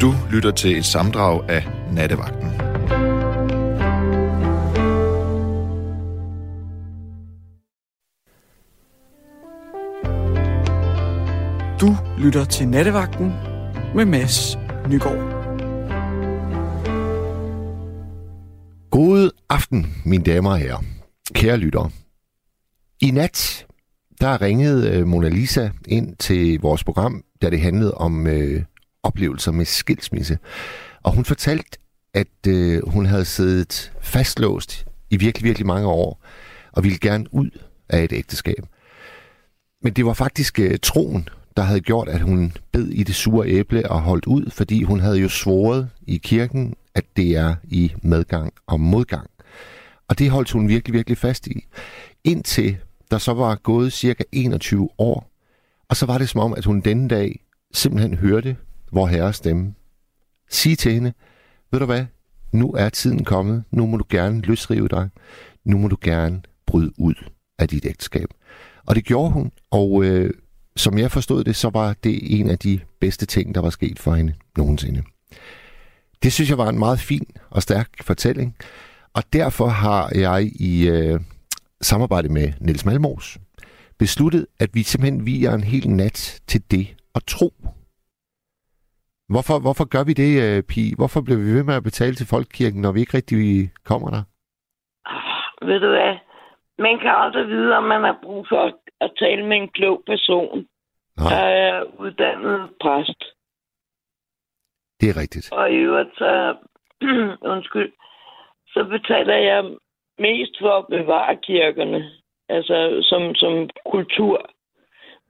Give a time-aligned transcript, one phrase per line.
[0.00, 2.48] Du lytter til et samdrag af Nattevagten.
[11.80, 13.32] Du lytter til Nattevagten
[13.94, 15.18] med Mads Nygaard.
[18.90, 20.82] God aften, mine damer og herrer.
[21.34, 21.90] Kære lyttere.
[23.00, 23.66] I nat,
[24.20, 28.62] der ringede øh, Mona Lisa ind til vores program, da det handlede om øh,
[29.06, 30.38] oplevelser med skilsmisse.
[31.02, 31.78] Og hun fortalte,
[32.14, 36.20] at øh, hun havde siddet fastlåst i virkelig, virkelig mange år,
[36.72, 37.50] og ville gerne ud
[37.88, 38.66] af et ægteskab.
[39.82, 43.48] Men det var faktisk øh, troen, der havde gjort, at hun bed i det sure
[43.48, 47.92] æble og holdt ud, fordi hun havde jo svoret i kirken, at det er i
[48.02, 49.30] medgang og modgang.
[50.08, 51.66] Og det holdt hun virkelig, virkelig fast i.
[52.24, 52.76] Indtil
[53.10, 55.30] der så var gået cirka 21 år,
[55.88, 57.40] og så var det som om, at hun denne dag
[57.72, 58.56] simpelthen hørte
[58.92, 59.74] vor herres stemme.
[60.50, 61.12] Sig til hende,
[61.72, 62.04] ved du hvad,
[62.52, 65.08] nu er tiden kommet, nu må du gerne løsrive dig,
[65.64, 67.14] nu må du gerne bryde ud
[67.58, 68.28] af dit ægteskab.
[68.86, 70.30] Og det gjorde hun, og øh,
[70.76, 73.98] som jeg forstod det, så var det en af de bedste ting, der var sket
[73.98, 75.02] for hende nogensinde.
[76.22, 78.56] Det synes jeg var en meget fin og stærk fortælling,
[79.14, 81.20] og derfor har jeg i øh,
[81.80, 83.38] samarbejde med Niels Malmos
[83.98, 87.54] besluttet, at vi simpelthen viger en hel nat til det at tro.
[89.32, 90.82] Hvorfor, hvorfor gør vi det, uh, Pi?
[90.98, 94.22] Hvorfor bliver vi ved med at betale til Folkekirken, når vi ikke rigtig kommer der?
[95.14, 96.14] Ah, ved du hvad?
[96.78, 98.62] Man kan aldrig vide, om man har brug for
[99.00, 100.66] at tale med en klog person,
[101.16, 101.30] Nej.
[101.30, 103.20] der er uddannet præst.
[105.00, 105.52] Det er rigtigt.
[105.52, 106.56] Og i øvrigt, så,
[107.54, 107.92] undskyld,
[108.68, 109.64] så betaler jeg
[110.18, 112.10] mest for at bevare kirkerne,
[112.48, 114.50] altså som, som kultur.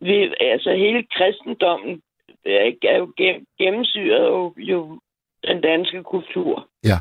[0.00, 2.02] Vi, altså hele kristendommen
[2.46, 3.12] er, er jo
[3.58, 5.00] gennemsyret jo, jo
[5.44, 6.68] den danske kultur.
[6.84, 6.98] Ja.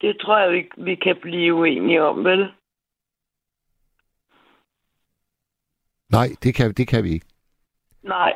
[0.00, 2.48] Det tror jeg, vi, vi kan blive uenige om, vel?
[6.10, 7.26] Nej, det kan, det kan vi ikke.
[8.02, 8.32] Nej.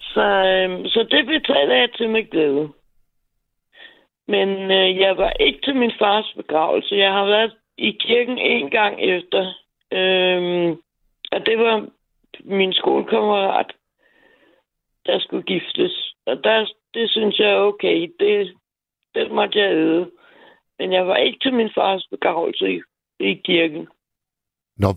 [0.00, 2.72] Så, øhm, så det betaler jeg til med glæde.
[4.28, 6.94] Men øh, jeg var ikke til min fars begravelse.
[6.94, 9.54] Jeg har været i kirken en gang efter.
[9.92, 10.70] Øhm,
[11.32, 11.88] og det var
[12.44, 13.72] min skolekammerat,
[15.06, 16.14] der skulle giftes.
[16.26, 18.12] Og der, det synes jeg er okay.
[18.20, 18.56] Det,
[19.14, 20.10] det måtte jeg æde.
[20.78, 22.80] Men jeg var ikke til min fars begravelse i,
[23.20, 23.88] i kirken.
[24.76, 24.88] Nå,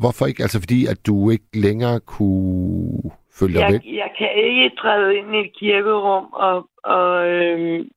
[0.00, 0.42] hvorfor ikke?
[0.42, 3.80] Altså fordi, at du ikke længere kunne følge jeg, med?
[3.84, 7.90] Jeg kan ikke træde ind i et kirkerum og, og øhm,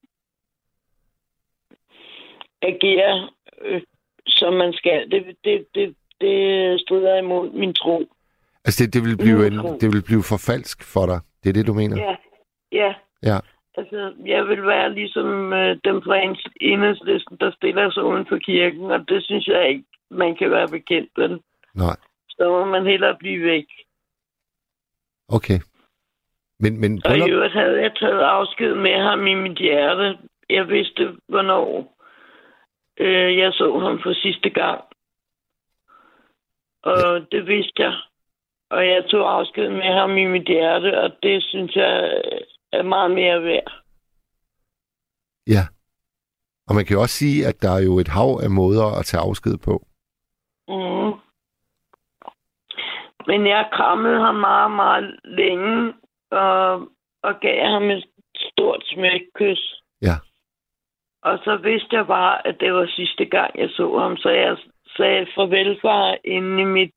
[2.62, 3.30] agere,
[3.62, 3.82] øh,
[4.28, 5.12] som man skal.
[5.12, 8.06] Det, det, det, det strider imod min tro.
[8.66, 11.20] Altså det, det, vil blive en, det vil blive for falsk for dig.
[11.44, 11.98] Det er det, du mener?
[11.98, 12.16] Ja,
[12.72, 12.94] ja.
[13.24, 13.40] Ja.
[13.78, 16.16] Altså, jeg vil være ligesom øh, dem fra
[16.62, 20.68] enhedslisten, der stiller sig uden for kirken, og det synes jeg ikke, man kan være
[20.68, 21.40] bekendt med.
[21.76, 21.98] Nej.
[22.30, 23.66] Så må man hellere blive væk.
[25.28, 25.60] Okay.
[26.60, 30.18] Men, men Og i øvrigt havde jeg taget afsked med ham i mit hjerte.
[30.50, 31.98] Jeg vidste, hvornår
[33.00, 34.82] øh, jeg så ham for sidste gang.
[36.84, 37.38] Og ja.
[37.38, 37.94] det vidste jeg.
[38.76, 42.22] Og jeg tog afsked med ham i mit hjerte, og det synes jeg
[42.72, 43.72] er meget mere værd.
[45.48, 45.64] ja.
[46.68, 49.06] Og man kan jo også sige, at der er jo et hav af måder at
[49.06, 49.74] tage afsked på.
[50.68, 51.12] Mm.
[53.28, 55.94] Men jeg krammede ham meget, meget længe,
[56.32, 56.74] og,
[57.24, 58.06] og gav ham et
[58.36, 59.82] stort smækkys.
[60.02, 60.16] Ja.
[61.22, 64.58] Og så vidste jeg bare, at det var sidste gang, jeg så ham, så jeg
[64.98, 66.93] sagde farvel far inde i mit,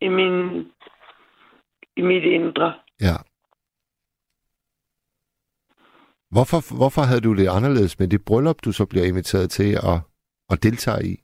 [0.00, 0.72] i min,
[1.96, 2.74] i mit indre.
[3.00, 3.16] Ja.
[6.30, 9.98] Hvorfor, hvorfor havde du det anderledes med det bryllup, du så bliver inviteret til at,
[10.50, 11.14] at deltage i?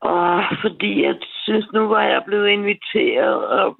[0.00, 1.14] Og fordi jeg
[1.44, 3.76] synes, nu var jeg blevet inviteret, og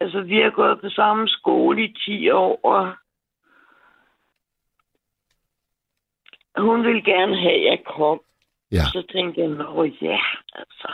[0.00, 2.94] altså, vi har gået på samme skole i 10 år, og
[6.58, 8.20] hun ville gerne have, at jeg kom.
[8.72, 8.84] Ja.
[8.94, 10.18] Så tænkte jeg, nå ja,
[10.54, 10.88] altså.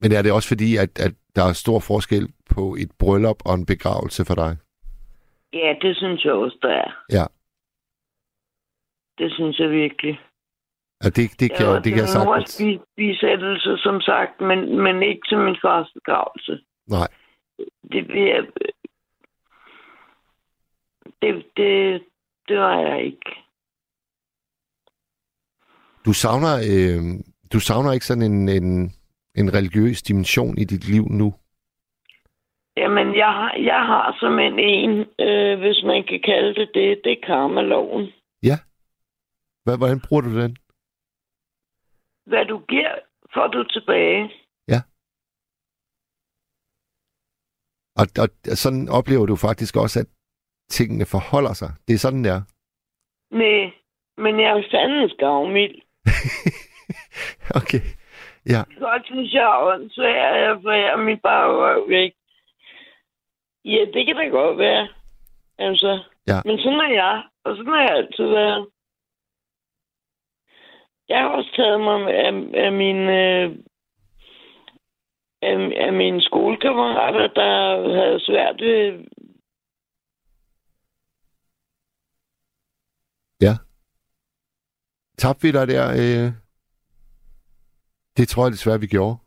[0.00, 3.54] Men er det også fordi, at, at der er stor forskel på et bryllup og
[3.54, 4.56] en begravelse for dig?
[5.52, 6.90] Ja, det synes jeg også, der er.
[7.12, 7.26] Ja.
[9.18, 10.20] Det synes jeg virkelig.
[11.04, 12.56] Ja, det, det kan, jeg, det kan jeg sagtens.
[12.58, 16.60] bi- bisættelse, som sagt, men, men ikke til min fars begravelse.
[16.86, 17.08] Nej.
[17.92, 18.46] Det bliver...
[21.22, 22.02] Det, det,
[22.48, 23.30] det var jeg ikke.
[26.04, 27.00] Du savner, øh,
[27.52, 28.94] du savner ikke sådan en, en,
[29.34, 31.34] en religiøs dimension i dit liv nu?
[32.76, 34.58] Jamen, jeg har, jeg har som en
[35.26, 38.12] øh, hvis man kan kalde det det, det er karmaloven.
[39.64, 40.56] Hvad, hvordan bruger du den?
[42.26, 42.94] Hvad du giver,
[43.34, 44.30] får du tilbage.
[48.00, 48.28] Og, og
[48.62, 50.06] sådan oplever du faktisk også, at
[50.70, 51.70] tingene forholder sig.
[51.88, 52.38] Det er sådan, der.
[53.42, 53.72] Nej,
[54.24, 55.76] men jeg er fandens gavmild.
[57.60, 57.80] Okay.
[58.50, 58.62] Ja.
[58.78, 62.12] Godt synes jeg er åndssvagt, at jeg forærer mit bagrøv væk.
[63.64, 64.88] Ja, det kan da godt være.
[65.58, 66.02] Altså.
[66.26, 66.38] Ja.
[66.44, 68.68] Men sådan er jeg, og sådan har jeg altid været.
[71.08, 72.32] Jeg har også taget mig af,
[72.64, 73.56] af mine øh,
[75.42, 77.52] af, af mine skolekammerater, der
[77.96, 79.04] havde svært ved...
[85.20, 85.84] Tabte vi dig der?
[86.02, 86.32] Øh...
[88.16, 89.18] Det tror jeg desværre, vi gjorde.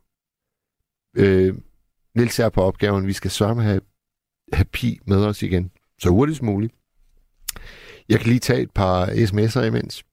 [1.16, 1.54] Øh...
[2.14, 3.06] Nils er på opgaven.
[3.06, 3.80] Vi skal sørge med at have,
[4.52, 5.70] have Pi med os igen.
[5.98, 6.74] Så hurtigst muligt.
[8.08, 10.04] Jeg kan lige tage et par sms'er imens.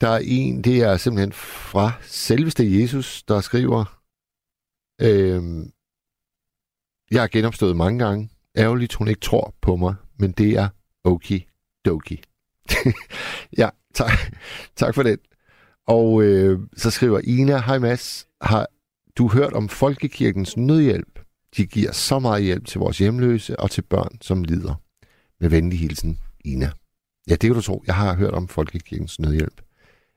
[0.00, 4.00] Der er en, det er simpelthen fra selveste Jesus, der skriver,
[5.00, 5.42] øh,
[7.10, 8.30] jeg har genopstået mange gange.
[8.56, 10.68] Ærgerligt, hun ikke tror på mig, men det er
[11.04, 11.40] okay
[11.84, 12.22] doki.
[13.58, 14.10] ja, tak,
[14.76, 15.20] tak for det.
[15.88, 18.66] Og øh, så skriver Ina, hej Mads, har
[19.18, 21.18] du hørt om Folkekirkens nødhjælp?
[21.56, 24.74] De giver så meget hjælp til vores hjemløse og til børn, som lider.
[25.40, 26.70] Med venlig hilsen, Ina.
[27.28, 27.82] Ja, det kan du tro.
[27.86, 29.60] Jeg har hørt om Folkekirkens nødhjælp.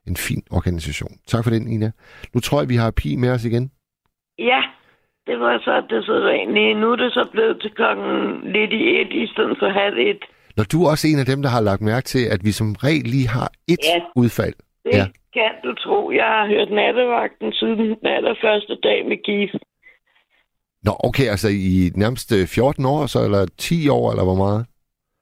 [0.08, 1.12] En fin organisation.
[1.28, 1.92] Tak for den, Ina.
[2.34, 3.72] Nu tror jeg, vi har Pi med os igen.
[4.40, 4.62] Ja,
[5.28, 6.74] det var så det sædvanlige.
[6.82, 8.06] Nu er det så blevet til klokken
[8.52, 10.20] lidt i et, i stedet for halv et.
[10.58, 12.74] Når du er også en af dem, der har lagt mærke til, at vi som
[12.74, 14.00] regel lige har et Ja.
[14.16, 14.54] udfald.
[14.84, 15.08] Det Ja.
[15.36, 15.42] Ja.
[15.42, 16.12] kan du tro.
[16.12, 19.52] Jeg har hørt nattevagten siden den allerførste dag med GIF.
[20.84, 24.66] Nå, okay, altså i nærmest øh, 14 år, så, eller 10 år, eller hvor meget?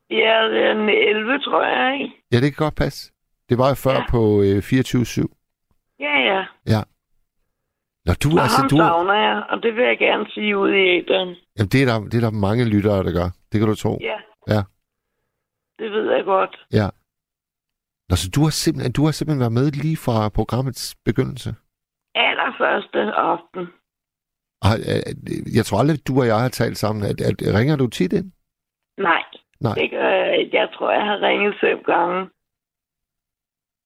[0.10, 2.16] Ja, det er en 11, tror jeg, ikke?
[2.32, 3.12] Ja, det kan godt passe.
[3.50, 3.98] Det var jo før ja.
[3.98, 4.12] Ja.
[4.12, 5.98] på øh, 24-7.
[6.00, 6.16] Ja,
[6.68, 6.82] ja.
[8.06, 10.70] Når du, Og altså, ham du, savner jeg, og det vil jeg gerne sige ud
[10.70, 11.36] i æderen.
[11.58, 13.30] jamen, det, er der, det er der mange lyttere, der gør.
[13.52, 13.94] Det kan du tro.
[14.02, 14.18] Ja.
[14.54, 14.62] Ja.
[15.80, 16.54] Det ved jeg godt.
[16.74, 16.88] Ja.
[18.12, 21.50] Nå, så du har, simpelthen, du har simpelthen været med lige fra programmets begyndelse?
[22.16, 23.00] Allerførste
[23.32, 23.62] aften.
[24.68, 27.02] Og, øh, jeg tror aldrig, du og jeg har talt sammen.
[27.12, 28.32] At, at, ringer du tit ind?
[28.98, 29.24] Nej,
[29.62, 29.74] Nej.
[29.74, 30.50] det gør jeg.
[30.54, 32.30] Jeg tror, jeg har ringet fem gange.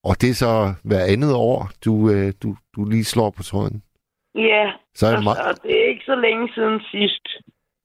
[0.04, 3.84] Og det er så hver andet år, du, øh, du, du lige slår på tråden.
[4.36, 5.40] Ja, Så er det meget...
[5.48, 7.26] og det er ikke så længe siden sidst.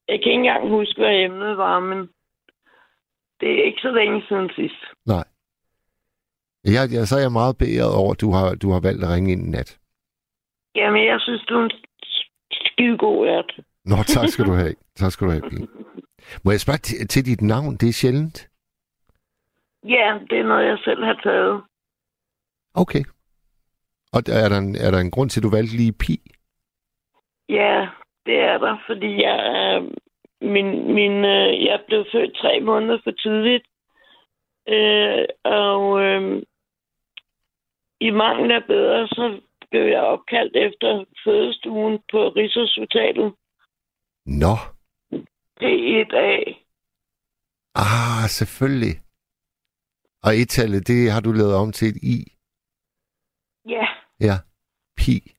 [0.07, 1.99] Jeg kan ikke engang huske, hvad emnet var, men
[3.39, 4.81] det er ikke så længe siden sidst.
[6.65, 9.09] Jeg, jeg, så er jeg meget beæret over, at du har, du har valgt at
[9.09, 9.79] ringe ind i nat.
[10.75, 11.71] Jamen, jeg synes, du er en
[12.51, 13.59] skide god ært.
[13.85, 14.75] Nå, tak skal du have.
[14.95, 15.67] Tak skal du have.
[16.43, 17.75] Må jeg spørge til, til dit navn?
[17.75, 18.49] Det er sjældent.
[19.83, 21.61] Ja, det er noget, jeg selv har taget.
[22.73, 23.03] Okay.
[24.13, 26.15] Og er der, en, er der en grund til, at du valgte lige Pi?
[27.49, 27.87] Ja,
[28.25, 29.89] det er der, fordi jeg er...
[30.41, 33.65] Min, min, øh, jeg blev født tre måneder for tidligt.
[34.67, 36.43] Øh, og øh,
[38.07, 43.33] i mangel af bedre, så blev jeg opkaldt efter fødestuen på Rigshospitalet.
[44.25, 44.55] Nå.
[45.61, 46.31] P1A.
[47.75, 48.95] Ah, selvfølgelig.
[50.23, 52.17] Og et-tallet, det har du lavet om til et I.
[53.69, 53.87] Ja,
[54.19, 54.37] Ja.
[54.97, 55.31] Pi.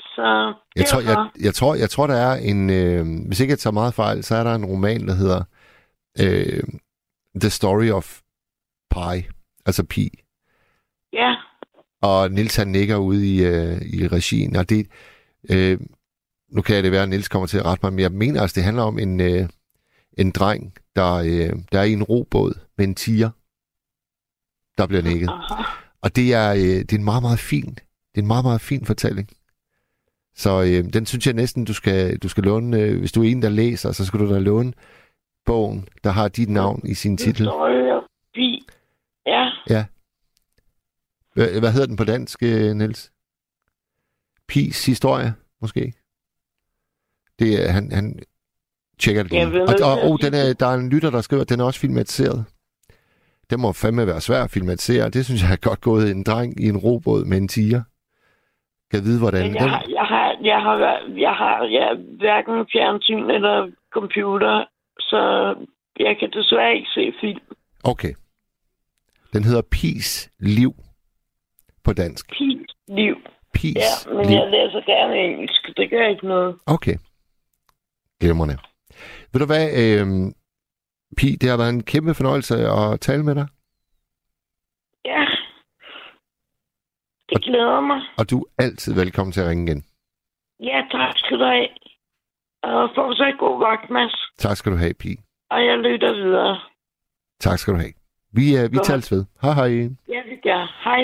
[0.00, 2.70] så Jeg tror, jeg, jeg, tror, jeg tror, der er en...
[2.70, 5.44] Øh, hvis ikke jeg tager meget fejl, så er der en roman, der hedder
[6.20, 6.62] øh,
[7.40, 8.20] The Story of
[8.94, 9.28] Pi.
[9.66, 10.10] Altså Pi.
[11.12, 11.34] Ja,
[12.02, 14.56] Og Nils han nikker ude i, øh, i regien.
[14.56, 14.86] Og det,
[15.50, 15.78] øh,
[16.48, 18.54] nu kan det være, at Nils kommer til at rette mig, men jeg mener altså,
[18.54, 19.48] det handler om en, øh,
[20.18, 23.30] en dreng, der, øh, der er i en robåd med en tiger,
[24.78, 25.28] der bliver nikket.
[25.28, 25.62] aha.
[26.02, 28.60] Og det er, øh, det er en meget, meget fin, det er en meget, meget
[28.60, 29.28] fin fortælling.
[30.36, 33.30] Så øh, den synes jeg næsten, du skal, du skal låne, øh, hvis du er
[33.30, 34.72] en, der læser, så skal du da låne
[35.46, 37.46] bogen, der har dit navn i sin titel.
[37.46, 38.02] Story of
[38.34, 38.66] Pi.
[39.70, 39.84] Ja,
[41.34, 43.12] Hvad, hvad hedder den på dansk, øh, Niels?
[44.48, 45.92] Pis historie, måske?
[47.38, 48.18] Det er, han, han
[48.98, 49.62] tjekker det Jeg lige.
[49.62, 51.64] Og, og, og jeg den er, der er en lytter, der skriver, at den er
[51.64, 52.44] også filmatiseret.
[53.50, 55.10] Den må fandme være svær at filmatisere.
[55.10, 57.82] Det synes jeg er godt gået en dreng i en robåd med en tiger.
[58.90, 60.76] Kan vide, hvordan men jeg har, jeg har, jeg har,
[61.16, 64.64] jeg har ja, hverken fjernsyn eller computer,
[65.00, 65.54] så
[65.98, 67.40] jeg kan desværre ikke se film.
[67.84, 68.14] Okay.
[69.32, 70.74] Den hedder Pis Liv
[71.84, 72.30] på dansk.
[72.30, 73.16] Pi liv.
[73.54, 73.76] Pis.
[73.76, 75.62] Ja, men jeg læser gerne engelsk.
[75.76, 76.56] Det gør ikke noget.
[76.66, 76.96] Okay.
[78.20, 78.56] Glimrende.
[79.32, 80.06] Ved du hvad, øh,
[81.16, 83.46] Pi, det har været en kæmpe fornøjelse at tale med dig,
[85.04, 85.24] Ja.
[87.28, 88.00] Det glæder mig.
[88.18, 89.84] og du er altid velkommen til at ringe igen.
[90.60, 91.68] Ja, tak skal du have.
[92.62, 94.14] Og fortsat god vagt, Mads.
[94.38, 95.16] Tak skal du have, Pi.
[95.50, 96.60] Og jeg lytter videre.
[97.40, 97.92] Tak skal du have.
[98.32, 98.86] Vi, uh, vi Godt.
[98.86, 99.24] tales ved.
[99.42, 99.68] Hej hej.
[100.14, 100.80] Ja, det gør.
[100.84, 101.02] Hej.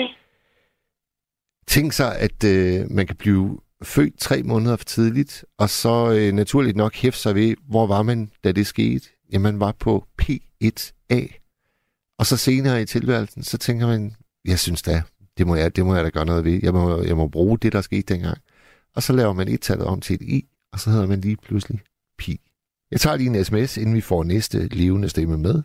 [1.71, 6.33] Tænk sig, at øh, man kan blive født tre måneder for tidligt, og så øh,
[6.33, 9.09] naturligt nok hæfte sig ved, hvor var man, da det skete?
[9.31, 11.37] Jamen, man var på P1A.
[12.19, 15.01] Og så senere i tilværelsen, så tænker man, jeg synes da,
[15.37, 16.59] det må jeg, det må jeg da gøre noget ved.
[16.63, 18.37] Jeg må, jeg må bruge det, der skete dengang.
[18.95, 21.37] Og så laver man et tallet om til et I, og så hedder man lige
[21.37, 21.79] pludselig
[22.17, 22.39] Pi.
[22.91, 25.63] Jeg tager lige en sms, inden vi får næste levende stemme med.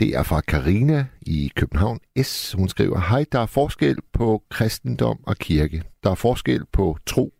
[0.00, 2.52] Det er fra Karina i København S.
[2.52, 5.82] Hun skriver, hej, der er forskel på kristendom og kirke.
[6.02, 7.34] Der er forskel på tro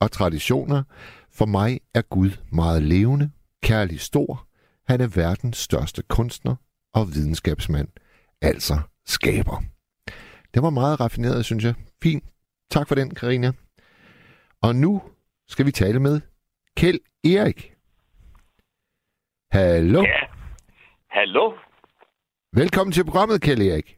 [0.00, 0.82] og traditioner.
[1.32, 3.30] For mig er Gud meget levende,
[3.62, 4.48] kærlig stor.
[4.88, 6.56] Han er verdens største kunstner
[6.94, 7.88] og videnskabsmand,
[8.42, 9.62] altså skaber.
[10.54, 11.74] Det var meget raffineret, synes jeg.
[12.02, 12.24] Fint.
[12.70, 13.52] Tak for den, Karina.
[14.62, 15.02] Og nu
[15.48, 16.20] skal vi tale med
[16.76, 17.74] Kjeld Erik.
[19.52, 20.02] Hallo.
[20.02, 20.20] Ja.
[21.10, 21.52] Hallo?
[22.60, 23.88] Velkommen til programmet, Kjeld Erik.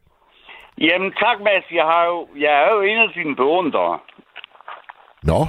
[0.87, 1.65] Jamen tak, Mads.
[1.79, 3.99] Jeg, har jo, jeg er jo en af dine beundrere.
[5.23, 5.39] Nå,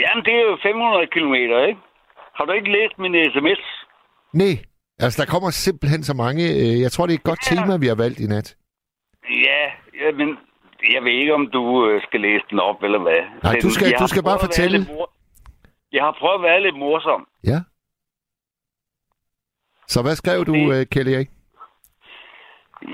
[0.00, 1.80] Jamen, det er jo 500 kilometer, ikke?
[2.36, 3.62] Har du ikke læst min sms?
[4.32, 4.54] nej.
[4.98, 6.42] Altså, der kommer simpelthen så mange.
[6.62, 7.56] øh, Jeg tror, det er et godt Ja.
[7.56, 8.56] tema, vi har valgt i nat.
[9.46, 9.62] Ja,
[10.00, 10.28] ja, men
[10.94, 13.20] jeg ved ikke, om du øh, skal læse den op, eller hvad.
[13.42, 14.78] Nej, du skal- du skal bare fortælle.
[14.92, 15.12] mor-
[15.92, 17.28] Jeg har prøvet at være lidt morsom.
[17.44, 17.58] Ja.
[19.88, 21.28] Så hvad skrev du, øh, Kjeld Erik?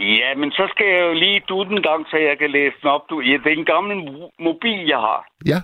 [0.01, 2.89] Ja, men så skal jeg jo lige du den gang, så jeg kan læse den
[2.89, 3.01] op.
[3.11, 5.27] Du, ja, det er en gammel mo- mobil, jeg har.
[5.47, 5.59] Ja.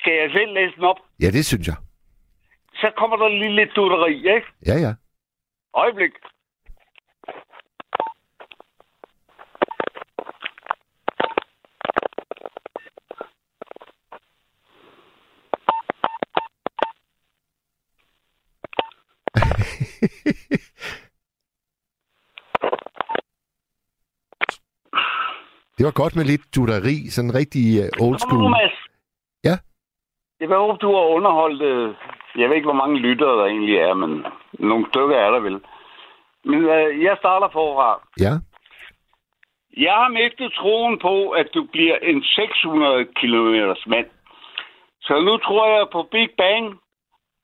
[0.00, 0.96] Skal jeg selv læse den op?
[1.20, 1.76] Ja, det synes jeg.
[2.74, 4.46] Så kommer der lige lidt dutteri, ikke?
[4.66, 4.92] Ja, ja.
[5.74, 6.12] Øjeblik.
[25.80, 28.42] Det var godt med lidt dutteri, sådan rigtig uh, old school.
[29.48, 29.56] Ja.
[30.40, 31.62] Jeg vil håbe, du har underholdt...
[31.62, 31.94] øh,
[32.40, 35.60] Jeg ved ikke, hvor mange lyttere der egentlig er, men nogle stykker er der vel.
[36.44, 37.90] Men øh, jeg starter forfra.
[38.20, 38.32] Ja.
[39.86, 43.54] Jeg har mistet troen på, at du bliver en 600 km
[43.94, 44.08] mand.
[45.02, 46.64] Så nu tror jeg på Big Bang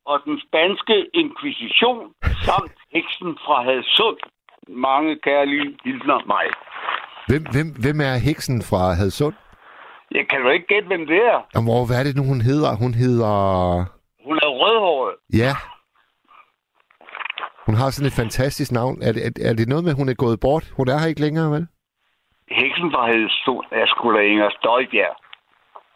[0.06, 2.12] og den spanske inkvisition
[2.46, 4.18] samt heksen fra Hadsund.
[4.68, 6.46] Mange kærlige hilsner mig.
[7.28, 9.34] Hvem, hvem, hvem er heksen fra Hadsund?
[10.10, 11.38] Jeg kan jo ikke gætte, hvem det er.
[11.56, 12.76] Og hvor, hvad er det nu, hun hedder?
[12.76, 13.32] Hun hedder...
[14.26, 15.14] Hun er rødhåret.
[15.42, 15.52] Ja.
[17.66, 19.02] Hun har sådan et fantastisk navn.
[19.02, 20.64] Er det, er, er det noget med, at hun er gået bort?
[20.76, 21.66] Hun er her ikke længere, vel?
[22.50, 25.16] Heksen fra Hadsund er sgu da Inger Støjbjerg.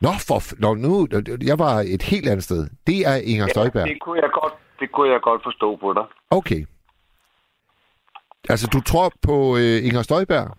[0.00, 0.38] Nå, for...
[0.46, 1.08] f- Nå, nu...
[1.50, 2.68] Jeg var et helt andet sted.
[2.86, 3.88] Det er Inger Støjberg.
[3.88, 6.04] Det kunne jeg godt, det kunne jeg godt forstå på dig.
[6.30, 6.66] Okay.
[8.48, 10.56] Altså, du tror på øh, Inger Støjberg?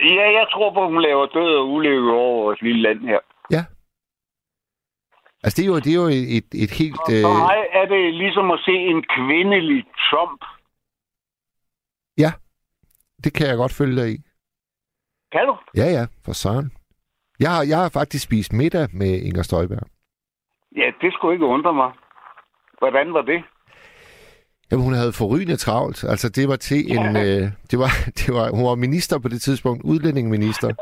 [0.00, 3.20] Ja, jeg tror på, at hun laver død og ulykke over vores lille land her.
[3.50, 3.64] Ja.
[5.42, 7.00] Altså, det er jo, det er jo et, et helt...
[7.00, 10.40] Og for Øh, mig er det ligesom at se en kvindelig Trump.
[12.18, 12.30] ja,
[13.24, 14.18] det kan jeg godt følge dig i.
[15.32, 15.56] Kan du?
[15.76, 16.70] Ja, ja, for søren.
[17.40, 19.86] Jeg har, jeg har faktisk spist middag med Inger Støjberg.
[20.76, 21.92] Ja, det skulle ikke undre mig.
[22.78, 23.44] Hvordan var det?
[24.72, 26.04] Jamen, hun havde forrygende travlt.
[26.04, 27.16] Altså, det var til en...
[27.16, 30.70] Øh, det var, det var, hun var minister på det tidspunkt, udlændingeminister.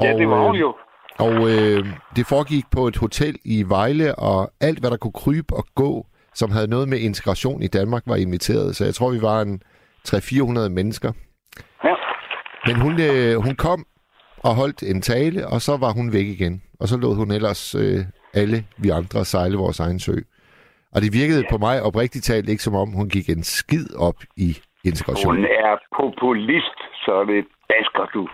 [0.00, 0.74] Ja, det var øh, hun jo.
[1.18, 5.54] Og øh, det foregik på et hotel i Vejle, og alt, hvad der kunne krybe
[5.54, 8.76] og gå, som havde noget med integration i Danmark, var inviteret.
[8.76, 9.62] Så jeg tror, vi var en
[10.08, 11.12] 300-400 mennesker.
[11.84, 11.94] Ja.
[12.66, 13.86] Men hun, øh, hun kom
[14.38, 16.62] og holdt en tale, og så var hun væk igen.
[16.80, 18.04] Og så lod hun ellers øh,
[18.34, 20.16] alle vi andre sejle vores egen sø.
[20.96, 21.50] Og det virkede ja.
[21.52, 24.48] på mig oprigtigt talt ikke som om, hun gik en skid op i
[24.84, 25.34] integration.
[25.34, 28.28] Hun er populist, så det basker du.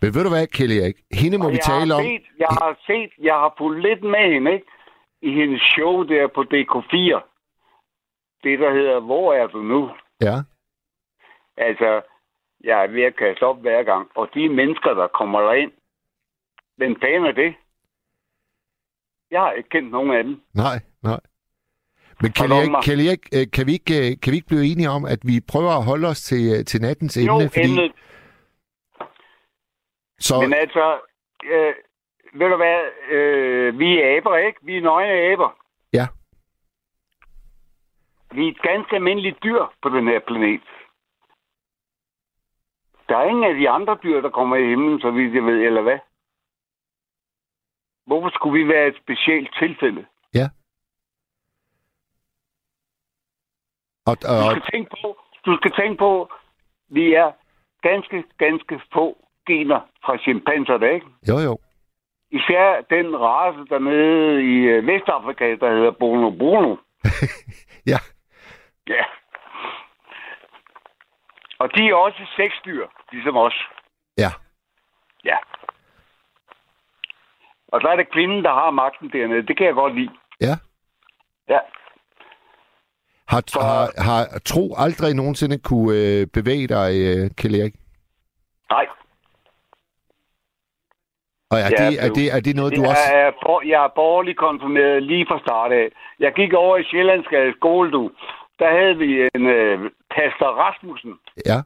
[0.00, 0.96] Men ved du hvad, Kjell Erik?
[1.20, 2.04] Hende må Og vi jeg tale har om.
[2.04, 4.66] Set, jeg har set, jeg har fulgt lidt med hende, ikke?
[5.22, 7.14] I hendes show der på DK4.
[8.44, 9.90] Det, der hedder, hvor er du nu?
[10.20, 10.36] Ja.
[11.56, 12.02] Altså,
[12.64, 14.10] jeg er ved at kaste op hver gang.
[14.14, 15.72] Og de mennesker, der kommer derind,
[16.76, 17.54] hvem fanden er det?
[19.30, 20.40] Jeg har ikke kendt nogen af dem.
[20.54, 21.20] Nej, nej.
[22.22, 22.82] Men Erik, mig.
[22.84, 25.34] Kjell Erik øh, kan, vi ikke, øh, kan vi ikke blive enige om, at vi
[25.52, 27.48] prøver at holde os til, øh, til nattens Jo, emne?
[27.48, 27.92] Fordi emnet.
[30.18, 30.98] Så, Men altså,
[31.44, 31.74] øh,
[32.38, 32.78] ved du hvad,
[33.16, 34.58] øh, vi er aber, ikke?
[34.62, 35.50] Vi er nøgne aber.
[35.92, 36.06] Ja.
[38.34, 40.60] Vi er et ganske almindeligt dyr på den her planet.
[43.08, 45.60] Der er ingen af de andre dyr, der kommer i himlen, så vidt jeg ved,
[45.62, 45.98] eller hvad?
[48.06, 50.06] Hvorfor skulle vi være et specielt tilfælde?
[54.06, 56.32] Og, Du og, skal tænke på, du skal tænke på,
[56.88, 57.32] vi er
[57.82, 61.06] ganske, ganske få gener fra chimpanserne, ikke?
[61.28, 61.58] jo, jo.
[62.30, 66.76] Især den race dernede i øh, Vestafrika, der hedder Bono Bruno.
[67.92, 67.98] Ja.
[68.88, 69.04] Ja.
[71.58, 73.54] Og de er også sexdyr, ligesom os.
[74.18, 74.30] Ja.
[75.24, 75.36] Ja.
[77.68, 79.46] Og så er det kvinden, der har magten dernede.
[79.46, 80.14] Det kan jeg godt lide.
[80.40, 80.54] Ja.
[81.48, 81.58] Ja.
[83.28, 87.74] Har, Så- har, har tro aldrig nogensinde kunne øh, bevæge dig, øh, Kjell Erik?
[88.70, 88.86] Nej.
[91.50, 93.08] Og er, Ja, det, er, det- det, er det noget, du jeg, også...
[93.14, 95.88] er, for, jeg er borgerligt konfirmeret lige fra start af.
[96.20, 98.10] Jeg gik over i Sjællandske skole, du.
[98.58, 99.78] Der havde vi en øh,
[100.16, 101.14] pastor Rasmussen.
[101.46, 101.58] Ja,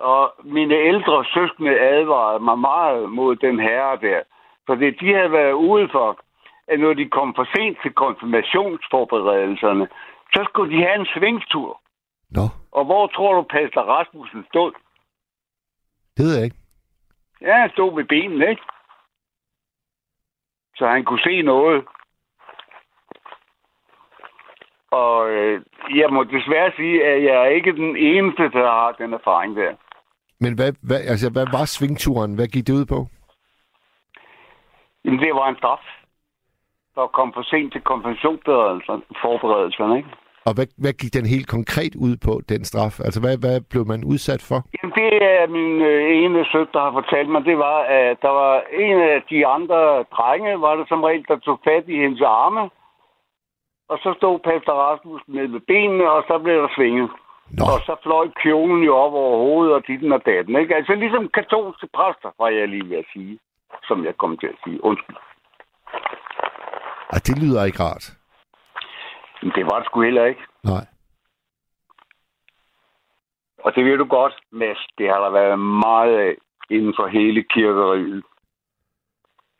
[0.00, 4.20] Og mine ældre søskende advarede mig meget mod den herre der.
[4.66, 6.18] Fordi de havde været ude for,
[6.68, 9.88] at når de kom for sent til konfirmationsforberedelserne,
[10.34, 11.80] så skulle de have en svingstur.
[12.30, 14.72] nå, Og hvor tror du, pastor Rasmussen stod?
[16.16, 16.56] det ved jeg ikke.
[17.40, 18.62] Ja, han stod ved benene, ikke?
[20.76, 21.84] Så han kunne se noget.
[24.90, 25.62] Og øh,
[26.00, 29.74] jeg må desværre sige, at jeg er ikke den eneste, der har den erfaring der.
[30.40, 32.34] Men hvad, hvad, altså, hvad var svingturen?
[32.34, 33.06] Hvad gik det ud på?
[35.04, 35.80] Jamen, det var en straf.
[36.96, 40.08] Der kom for sent til konfirmationsforberedelserne, ikke?
[40.48, 42.94] Og hvad, hvad gik den helt konkret ud på, den straf?
[43.06, 44.58] Altså, hvad, hvad blev man udsat for?
[44.74, 47.44] Jamen, det er min øh, ene søn, der har fortalt mig.
[47.50, 48.54] Det var, at der var
[48.86, 49.80] en af de andre
[50.16, 52.62] drenge, var det som regel, der tog fat i hendes arme.
[53.88, 57.10] Og så stod Pastor Rasmussen ned ved benene, og så blev der svinget.
[57.58, 60.76] Nå, Og så fløj kjolen jo op over hovedet og ditten og datten, ikke?
[60.76, 63.38] Altså ligesom katolske præster, var jeg lige ved at sige.
[63.88, 64.84] Som jeg kom til at sige.
[64.84, 65.16] Undskyld.
[67.10, 68.12] Ah, det lyder ikke rart.
[69.42, 70.40] Det var det sgu heller ikke.
[70.64, 70.86] Nej.
[73.64, 74.86] Og det ved du godt, Mads.
[74.98, 76.34] Det har der været meget af
[76.70, 78.22] inden for hele kirkeriet.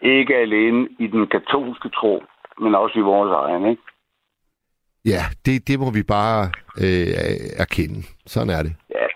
[0.02, 2.24] Ikke alene i den katolske tro,
[2.58, 3.82] men også i vores egen, ikke?
[5.04, 6.40] Ja, det, det må vi bare
[6.84, 7.08] øh,
[7.64, 8.00] erkende.
[8.26, 8.76] Sådan er det.
[8.90, 9.06] Ja.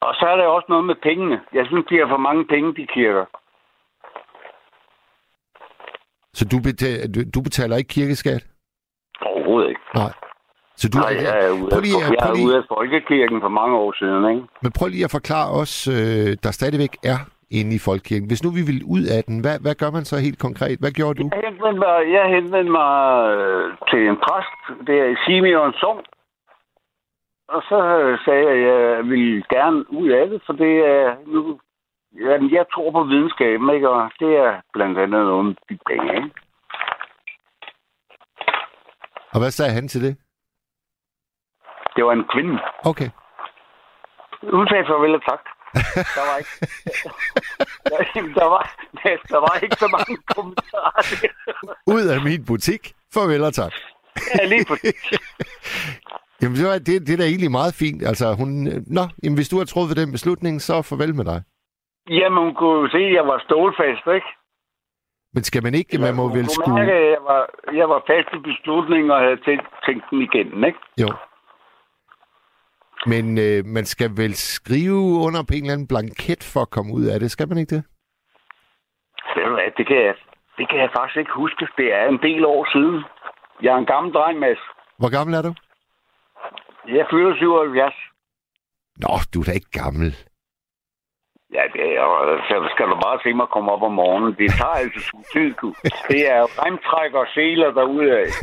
[0.00, 1.40] Og så er der også noget med pengene.
[1.52, 3.26] Jeg synes, de har for mange penge, de kirker.
[6.38, 8.42] Så du betaler, du, du betaler ikke kirkeskat?
[9.20, 9.80] Overhovedet ikke.
[9.94, 10.12] Nej.
[10.76, 13.74] Så du, Nej, jeg er ude, prøv lige, jeg er ude af folkekirken for mange
[13.76, 14.42] år siden, ikke?
[14.62, 17.18] men prøv lige at forklare os, øh, der stadigvæk er
[17.58, 18.26] inde i folkekirken.
[18.30, 20.76] Hvis nu vi vil ud af den, hvad, hvad gør man så helt konkret?
[20.82, 21.26] Hvad gjorde du?
[21.32, 22.94] Jeg henvendte mig, jeg henvendte mig
[23.36, 26.04] øh, til en præst, der i Simeon Sogn.
[27.54, 31.06] Og så øh, sagde jeg, at jeg ville gerne ud af det, for det er
[31.26, 31.40] nu...
[32.20, 33.88] Jamen, jeg tror på videnskaben, ikke?
[33.90, 36.30] Og det er blandt andet noget med de penge, ikke?
[39.32, 40.16] Og hvad sagde han til det?
[41.96, 42.58] Det var en kvinde.
[42.84, 43.10] Okay.
[44.52, 45.42] Hun sagde farvel og tak.
[46.16, 46.54] Der var ikke...
[48.40, 48.62] der, var,
[49.32, 51.02] der var ikke så mange kommentarer.
[51.86, 52.92] Ud af min butik.
[53.14, 53.72] Farvel og tak.
[54.38, 54.74] ja, lige på
[56.42, 58.02] Jamen, det, var- det, det er da egentlig meget fint.
[58.06, 58.48] Altså, hun...
[58.86, 61.42] Nå, jamen, hvis du har truffet den beslutning, så farvel med dig.
[62.10, 64.30] Jamen, hun kunne jo se, at jeg var stålfast, ikke?
[65.34, 66.74] Men skal man ikke, man må vel skulle...
[66.74, 70.64] mærke, at jeg var, jeg var fast i beslutningen og havde tænkt, tænkt den igennem,
[70.64, 70.78] ikke?
[71.02, 71.08] Jo.
[73.06, 76.90] Men øh, man skal vel skrive under på en eller anden blanket for at komme
[76.98, 77.30] ud af det.
[77.30, 77.84] Skal man ikke det?
[79.36, 80.14] Ved du hvad, det kan, jeg,
[80.58, 81.66] det kan jeg faktisk ikke huske.
[81.76, 83.04] Det er en del år siden.
[83.62, 84.62] Jeg er en gammel dreng, Mads.
[84.98, 85.52] Hvor gammel er du?
[86.88, 87.94] Jeg fylder 77.
[88.96, 90.10] Nå, du er da ikke gammel.
[91.56, 92.04] Ja, det er,
[92.48, 94.34] så skal du bare se mig komme op om morgenen.
[94.40, 95.74] Det tager altså sin tid, du.
[96.08, 98.26] Det er remtræk og seler derudad.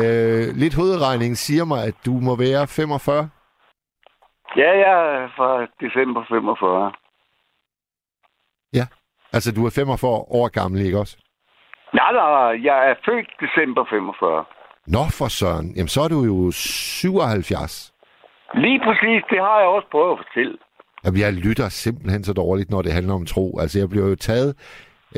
[0.00, 3.30] Øh, lidt hovedregning siger mig, at du må være 45.
[4.56, 6.92] Ja, jeg er fra december 45.
[9.36, 11.16] Altså, du er 45 år gammel, ikke også?
[11.94, 14.44] Nej, nej, jeg er født december 45.
[14.86, 15.68] Nå, for søren.
[15.76, 17.92] Jamen, så er du jo 77.
[18.54, 20.56] Lige præcis, det har jeg også prøvet at fortælle.
[21.06, 23.58] Jamen, jeg lytter simpelthen så dårligt, når det handler om tro.
[23.58, 24.50] Altså, jeg bliver jo taget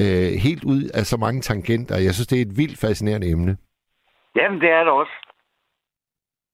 [0.02, 1.94] øh, helt ud af så mange tangenter.
[2.06, 3.56] Jeg synes, det er et vildt fascinerende emne.
[4.36, 5.12] Jamen, det er det også.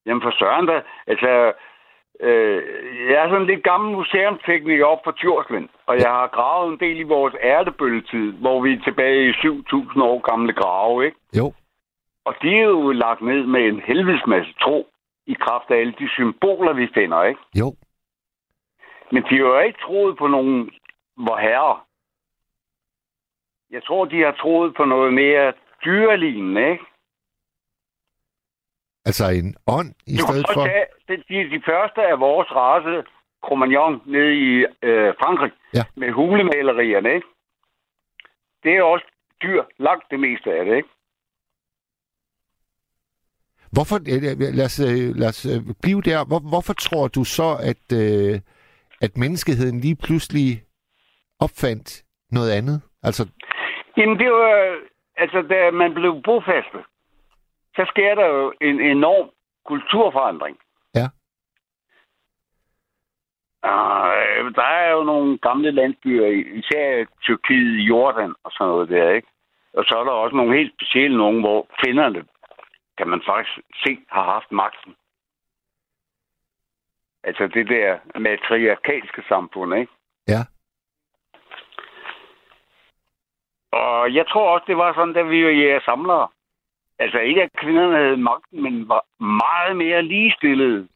[0.06, 0.76] Jamen, for søren da.
[1.06, 1.52] Altså,
[2.20, 2.62] Øh,
[3.10, 7.00] jeg er sådan lidt gammel museumstekniker op på Tjursland, og jeg har gravet en del
[7.00, 11.18] i vores ærtebølgetid, hvor vi er tilbage i 7.000 år gamle grave, ikke?
[11.38, 11.52] Jo.
[12.24, 14.86] Og de er jo lagt ned med en helvedes masse tro
[15.26, 17.40] i kraft af alle de symboler, vi finder, ikke?
[17.60, 17.74] Jo.
[19.12, 20.70] Men de har jo ikke troet på nogen
[21.16, 21.86] hvor herrer.
[23.70, 25.52] Jeg tror, de har troet på noget mere
[25.84, 26.84] dyrelignende, ikke?
[29.04, 30.66] Altså en ånd i kan stedet for...
[30.66, 33.08] tage, de, de, de første af vores race,
[33.44, 35.84] Cromagnon, nede i øh, Frankrig, Ja.
[35.96, 37.26] med hulemalerierne, ikke?
[38.62, 39.06] Det er også
[39.42, 40.88] dyr, langt det meste af det, ikke?
[43.72, 46.24] Hvorfor, øh, lad os, øh, lad os øh, blive der.
[46.24, 48.40] Hvor, hvorfor tror du så, at, øh,
[49.04, 50.48] at menneskeheden lige pludselig
[51.40, 51.88] opfandt
[52.30, 52.82] noget andet?
[53.02, 53.22] Altså,
[53.96, 54.78] Jamen, det var,
[55.16, 56.84] altså, da man blev bofastet,
[57.76, 59.28] så sker der jo en enorm
[59.66, 60.56] kulturforandring.
[60.94, 61.06] Ja.
[63.70, 66.26] Uh, der er jo nogle gamle landsbyer,
[66.60, 69.28] især Tyrkiet, Jordan og sådan noget der, ikke?
[69.74, 72.24] Og så er der også nogle helt specielle nogen, hvor kvinderne,
[72.98, 74.94] kan man faktisk se, har haft magten.
[77.26, 79.92] Altså det der matriarkalske samfund, ikke?
[80.28, 80.42] Ja.
[83.72, 86.28] Og jeg tror også, det var sådan, da vi var jæger samlere.
[86.98, 90.88] Altså ikke, at kvinderne havde magten, men var meget mere ligestillede.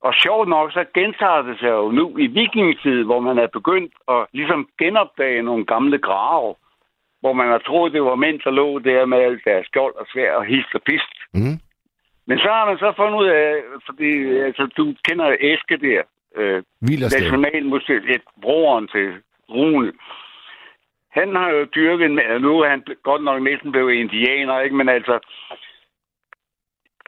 [0.00, 3.94] Og sjovt nok, så gentager det sig jo nu i vikingetid, hvor man er begyndt
[4.08, 6.54] at ligesom genopdage nogle gamle grave,
[7.20, 10.06] hvor man har troet, det var mænd, der lå der med alt deres skjold og
[10.12, 11.14] svær og hist og pist.
[11.34, 11.58] mm,
[12.28, 16.02] Men så har man så fundet ud af, fordi altså, du kender Eske der,
[16.36, 16.62] øh.
[17.20, 19.08] Nationalmuseet, et broren til
[19.50, 19.92] Rune.
[21.10, 24.76] Han har jo dyrket, en- altså, nu er han godt nok næsten blevet indianer, ikke?
[24.76, 25.18] Men altså,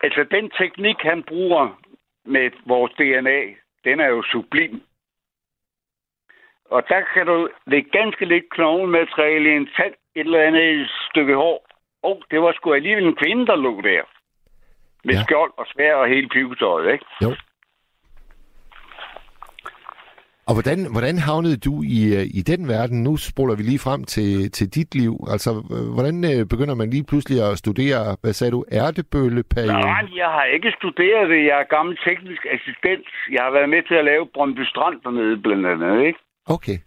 [0.02, 1.80] altså den teknik, han bruger
[2.24, 3.40] med vores DNA,
[3.84, 4.82] den er jo sublim.
[6.64, 11.34] Og der kan du lægge ganske lidt knoglemateriale i en tand, et eller andet stykke
[11.34, 11.66] hår.
[12.02, 14.02] Og oh, det var sgu alligevel en kvinde, der lå der.
[15.04, 15.22] Med Ja.
[15.22, 17.04] skjold og svær og hele pivetøjet, ikke?
[17.24, 17.34] Jo.
[20.48, 23.02] Og hvordan, hvordan havnede du i, øh, i den verden?
[23.02, 25.14] Nu spoler vi lige frem til, til dit liv.
[25.34, 29.86] Altså, øh, hvordan øh, begynder man lige pludselig at studere, hvad sagde du, ærtebølleperioden?
[29.94, 31.40] Nej, jeg har ikke studeret det.
[31.50, 33.06] Jeg er gammel teknisk assistent.
[33.34, 36.18] Jeg har været med til at lave Brøndby Strand dernede, blandt andet, ikke?
[36.46, 36.78] Okay.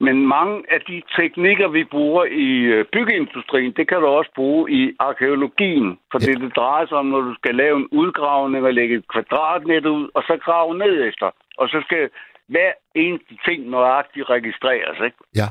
[0.00, 4.72] Men mange af de teknikker, vi bruger i øh, byggeindustrien, det kan du også bruge
[4.72, 5.98] i arkeologien.
[6.12, 6.26] For Ja.
[6.32, 9.86] det, det drejer sig om, når du skal lave en udgravning og lægge et kvadratnet
[9.86, 11.30] ud, og så grave ned efter.
[11.58, 12.10] Og så skal
[12.46, 15.16] hver eneste ting nøjagtigt registreres, ikke?
[15.36, 15.48] Ja.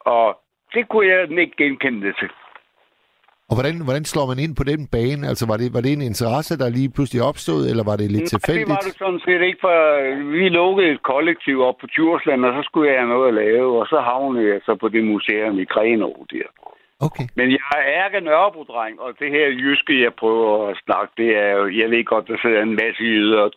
[0.00, 0.40] Og
[0.74, 2.30] det kunne jeg ikke genkende det til.
[3.54, 5.22] Og hvordan, hvordan slår man ind på den bane?
[5.30, 8.26] Altså, var det, var det en interesse, der lige pludselig opstod, eller var det lidt
[8.26, 8.68] Nej, det tilfældigt?
[8.76, 9.74] var det sådan set ikke, for
[10.36, 13.70] vi lukkede et kollektiv op på Djursland, og så skulle jeg have noget at lave,
[13.80, 16.48] og så havnede jeg så på det museum i Grenå der.
[17.06, 17.26] Okay.
[17.38, 21.50] Men jeg er ærke Nørrebro-dreng, og det her jyske, jeg prøver at snakke, det er
[21.58, 23.50] jo, jeg ved godt, der sidder en masse jyder og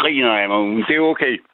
[0.00, 1.34] griner af mig, men det er okay.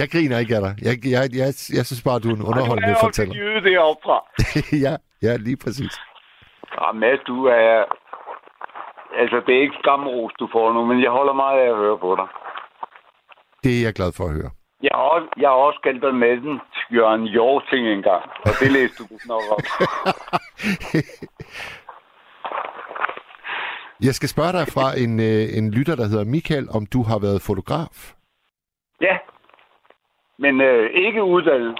[0.00, 0.74] Jeg griner ikke af dig.
[0.86, 3.32] Jeg, jeg, jeg, jeg synes bare, du er en underholdende Og du er fortæller.
[3.34, 4.18] også en jyde deroppe fra.
[4.86, 6.00] ja, ja, lige præcis.
[6.80, 7.84] Ja, Mads, du er...
[9.16, 11.98] Altså, det er ikke skamros, du får nu, men jeg holder meget af at høre
[11.98, 12.26] på dig.
[13.64, 14.50] Det er jeg glad for at høre.
[14.82, 16.60] Jeg har også, jeg har også kaldt dig med den
[16.94, 19.58] Jørgen Jorting engang, og det læste du nok om.
[24.06, 27.18] Jeg skal spørge dig fra en, øh, en lytter, der hedder Michael, om du har
[27.18, 28.14] været fotograf.
[29.00, 29.16] Ja,
[30.38, 31.78] men øh, ikke uddannet.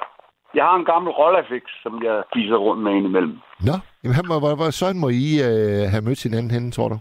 [0.55, 3.38] Jeg har en gammel Rolleifix, som jeg fiser rundt med indimellem.
[3.69, 6.88] Nå, jamen, han, hvor, hvor, hvor sådan må I øh, have mødt hinanden henne, tror
[6.88, 6.99] du?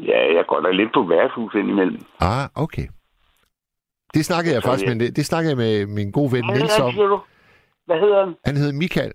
[0.00, 2.00] Ja, jeg går da lidt på værtshus indimellem.
[2.20, 2.86] Ah, okay.
[4.14, 6.56] Det snakkede jeg Så faktisk jeg- med, det snakkede jeg med min gode ven Hvad
[6.56, 6.94] Niels hedder om.
[6.94, 7.20] han, du?
[7.86, 8.34] Hvad hedder han?
[8.44, 9.12] Han hed Michael.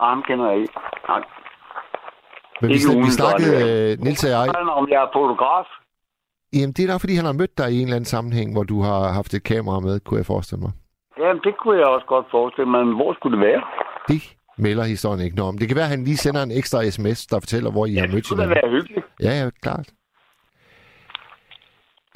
[0.00, 0.74] Ah, ham kender jeg ikke.
[1.08, 1.22] Nej.
[2.60, 3.92] Men vi, Ikke vi umiddelbart, snakkede, ja.
[3.92, 5.66] øh, Niels og jeg, Han om jeg er fotograf.
[6.52, 8.62] jamen det er nok, fordi han har mødt dig i en eller anden sammenhæng, hvor
[8.72, 10.72] du har haft et kamera med, kunne jeg forestille mig.
[11.20, 13.62] Jamen, det kunne jeg også godt forestille mig, men hvor skulle det være?
[14.08, 14.22] Det
[14.58, 15.58] melder historien ikke noget om.
[15.58, 18.06] Det kan være, at han lige sender en ekstra sms, der fortæller, hvor I har
[18.06, 18.62] Det mødt skulle da hinanden.
[18.72, 19.06] være hyggeligt.
[19.26, 19.88] Ja, ja, klart.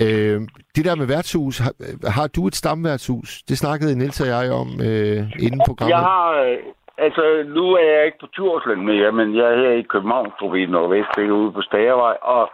[0.05, 0.39] Øh,
[0.77, 1.73] det der med værtshus, har,
[2.19, 3.31] har du et stamværtshus?
[3.49, 5.95] Det snakkede Niels og jeg om øh, inden programmet.
[5.97, 6.27] Jeg har...
[6.45, 6.59] Øh,
[7.07, 7.23] altså,
[7.57, 10.67] nu er jeg ikke på Djursland mere, men jeg er her i København, tror vi,
[10.67, 12.45] Nordvest, det er ude på Stagervej, og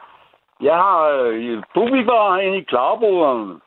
[0.69, 3.61] jeg har øh, Bubibar inde i Klarboderen.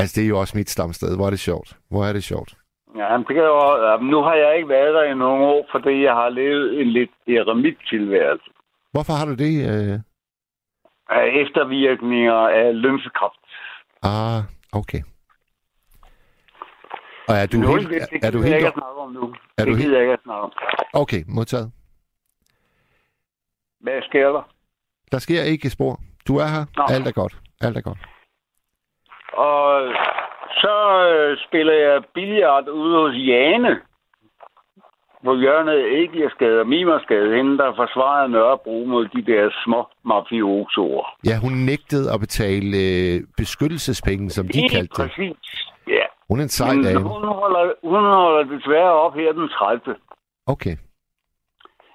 [0.00, 1.16] Altså, det er jo også mit stamsted.
[1.16, 1.76] Hvor er det sjovt.
[1.90, 2.54] Hvor er det sjovt.
[2.96, 6.12] Ja, det kan jo, nu har jeg ikke været der i nogle år, fordi jeg
[6.14, 8.44] har levet en lidt eremit-tilværelse.
[8.92, 9.54] Hvorfor har du det?
[9.70, 9.98] Øh?
[11.42, 13.40] Eftervirkninger af lymfekraft.
[14.02, 15.00] Ah, okay.
[17.28, 17.88] Og er du Nu, helt...
[17.88, 18.74] det, det Er, er du gider jeg ikke helt...
[18.74, 19.34] snakke om nu.
[19.58, 20.52] Er det du helt- jeg ikke snakke om.
[20.92, 21.72] Okay, modtaget.
[23.80, 24.48] Hvad sker der?
[25.12, 26.00] Der sker ikke spor.
[26.28, 26.64] Du er her.
[26.76, 26.84] Nå.
[26.94, 27.36] Alt er godt.
[27.60, 27.98] Alt er godt.
[29.32, 29.92] Og
[30.62, 30.74] så
[31.08, 33.80] øh, spiller jeg billard ude hos Jane
[35.24, 41.16] på hjørnet af Æggersgade og Mimersgade, hende der forsvarede Nørrebro mod de der små mafiosoer.
[41.26, 45.10] Ja, hun nægtede at betale øh, beskyttelsespenge, som de Helt kaldte det.
[45.10, 45.66] præcis.
[45.88, 46.04] Ja.
[46.28, 47.00] Hun er en sej Men dame.
[47.08, 49.80] hun holder, hun holder desværre op her den 30.
[50.46, 50.76] Okay.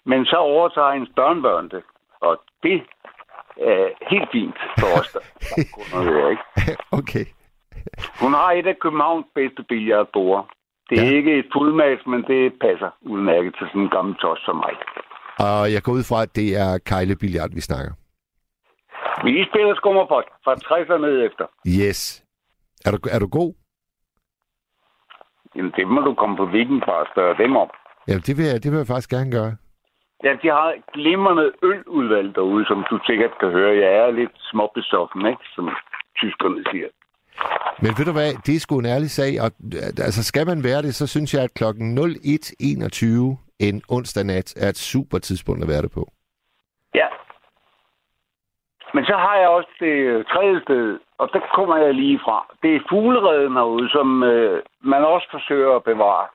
[0.05, 1.83] Men så overtager hendes børnebørn det.
[2.21, 2.81] Og det
[3.57, 5.19] er helt fint for os, der
[5.55, 6.43] der kunder her, ikke?
[6.99, 7.25] okay.
[8.21, 10.49] Hun har et af Københavns bedste billardbord.
[10.89, 11.11] Det er Ja.
[11.17, 14.73] ikke et fuldmads, men det passer udmærket til sådan en gammel tos som mig.
[15.39, 17.93] Og jeg går ud fra, at det er Kejle Billiard, vi snakker.
[19.23, 21.45] Vi spiller skummer fra, fra 60'erne ned efter.
[21.67, 22.23] Yes.
[22.85, 23.53] Er du, er du god?
[25.55, 27.69] Jamen, det må du komme på weekend fra og dem om.
[28.07, 29.55] Ja, det vil, jeg, det vil jeg faktisk gerne gøre.
[30.23, 33.75] Ja, de har et glimrende øludvalg derude, som du sikkert kan høre.
[33.83, 35.45] Jeg er lidt småbesoffen, ikke?
[35.55, 35.69] Som
[36.17, 36.87] tyskerne siger.
[37.83, 40.63] Men ved du hvad, det er sgu en ærlig sag, og øh, altså skal man
[40.63, 45.63] være det, så synes jeg, at klokken 01.21 en onsdag nat er et super tidspunkt
[45.63, 46.03] at være det på.
[46.95, 47.07] Ja.
[48.93, 52.55] Men så har jeg også det tredje sted, og der kommer jeg lige fra.
[52.63, 56.27] Det er fuglereden herude, som øh, man også forsøger at bevare.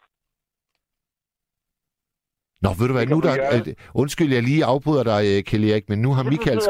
[2.62, 3.34] Nå, ved du hvad, nu der...
[3.54, 6.60] Øh, undskyld, jeg lige afbryder dig, øh, Kjell Erik, men nu har, Det Michael,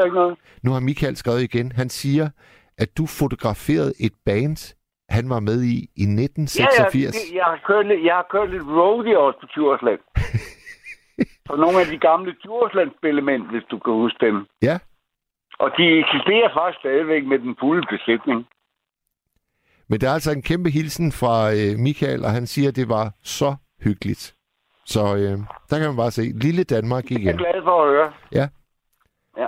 [0.63, 1.71] nu har Michael skrevet igen.
[1.71, 2.29] Han siger,
[2.77, 4.75] at du fotograferede et band,
[5.09, 7.15] han var med i i Ja, ja, 1986.
[7.15, 10.01] det, jeg, har kørt lidt, jeg har kørt lidt rodeo også på Djursland.
[11.49, 14.35] på nogle af de gamle Djursland-spillemænd, hvis du kan huske dem.
[14.61, 14.75] Ja.
[15.63, 18.39] Og de eksisterer faktisk stadigvæk med den fulde besætning.
[19.89, 22.89] Men der er altså en kæmpe hilsen fra øh, Michael, og han siger, at det
[22.89, 24.35] var så hyggeligt.
[24.95, 25.35] Så øh,
[25.69, 27.37] der kan man bare se, lille Danmark Jeg er igen.
[27.37, 28.11] glad for at høre.
[28.39, 28.45] Ja.
[29.41, 29.47] Ja.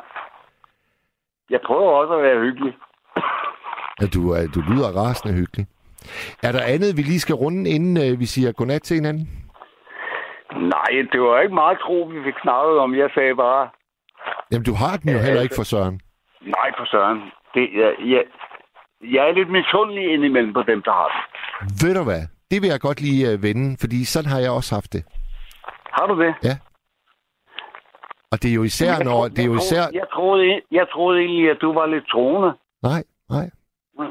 [1.49, 2.73] Jeg prøver også at være hyggelig.
[4.01, 5.65] Ja, du, er, du lyder rasende hyggelig.
[6.43, 9.25] Er der andet, vi lige skal runde, inden øh, vi siger godnat til hinanden?
[10.75, 12.95] Nej, det var ikke meget tro, vi fik snakket om.
[12.95, 13.69] Jeg sagde bare,
[14.51, 16.01] Jamen, du har den jo Ja, heller ikke for Søren.
[16.41, 17.19] nej for søren.
[17.53, 18.23] Det, jeg, jeg,
[19.15, 21.21] jeg er lidt misundelig indimellem på dem, der har det.
[21.87, 22.23] Ved du hvad?
[22.51, 25.03] Det vil jeg godt lige øh, vende, fordi sådan har jeg også haft det.
[25.97, 26.33] Har du det?
[28.31, 29.27] Og det er jo især, Jeg når...
[29.27, 29.81] Det er jo jeg især...
[29.83, 32.51] troede- Jeg troede, jeg troede egentlig, at du var lidt troende.
[32.83, 33.49] Nej, nej.
[33.99, 34.05] Mm.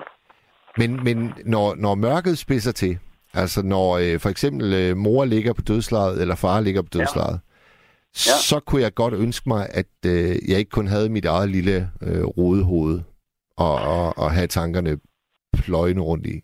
[0.77, 2.99] Men, men når, når mørket spidser til,
[3.35, 7.41] altså når øh, for eksempel øh, mor ligger på dødslejet, eller far ligger på dødslejet,
[8.27, 8.37] ja.
[8.51, 11.77] så kunne jeg godt ønske mig, at øh, jeg ikke kun havde mit eget lille
[12.03, 13.01] øh, rodehoved
[13.57, 14.99] og, og, og have tankerne
[15.65, 16.37] pløjende rundt i.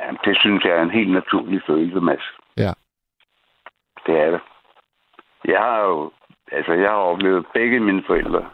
[0.00, 2.26] Ja, det synes jeg er en helt naturlig følelse, Mads.
[2.56, 2.72] Ja.
[4.06, 4.40] Det er det.
[5.44, 6.12] Jeg har jo,
[6.52, 8.50] altså jeg har oplevet begge mine forældre.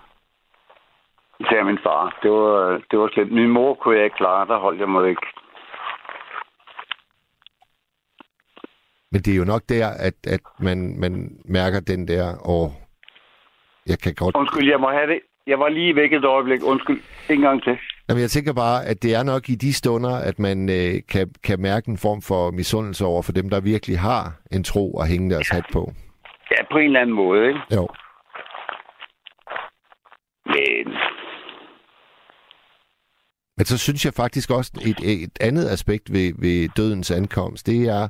[1.40, 2.18] Især min far.
[2.22, 5.08] Det var, det var slet, min mor kunne jeg ikke klare, der holdt jeg mig
[5.08, 5.26] ikke.
[9.12, 11.12] Men det er jo nok der, at, at man, man
[11.44, 12.72] mærker den der, og
[13.86, 14.36] jeg kan godt...
[14.36, 15.20] Undskyld, jeg må have det.
[15.46, 16.60] Jeg var lige væk et øjeblik.
[16.64, 17.00] Undskyld.
[17.30, 17.78] En gang til.
[18.08, 21.34] Jamen, jeg tænker bare, at det er nok i de stunder, at man øh, kan,
[21.44, 25.08] kan mærke en form for misundelse over for dem, der virkelig har en tro at
[25.08, 25.92] hænge deres hat på.
[26.50, 27.60] Ja, på en eller anden måde, ikke?
[27.74, 27.88] Jo.
[30.46, 30.96] Men
[33.56, 37.88] Men så synes jeg faktisk også, et, et andet aspekt ved, ved dødens ankomst, det
[37.88, 38.08] er,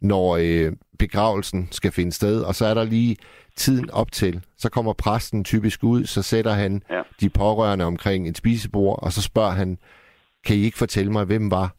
[0.00, 3.16] når øh, begravelsen skal finde sted, og så er der lige
[3.56, 4.44] tiden op til.
[4.58, 7.02] Så kommer præsten typisk ud, så sætter han Ja.
[7.20, 9.78] de pårørende omkring et spisebord, og så spørger han,
[10.44, 11.74] kan I ikke fortælle mig, hvem var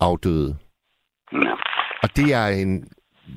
[0.00, 0.56] afdøde?
[1.32, 1.52] ja.
[2.02, 2.88] Og det er en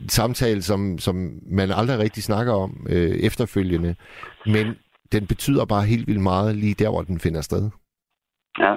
[0.10, 3.96] samtale, som, som man aldrig rigtig snakker om øh, efterfølgende,
[4.46, 4.76] men
[5.12, 7.70] den betyder bare helt vildt meget lige der, hvor den finder sted.
[8.60, 8.76] ja.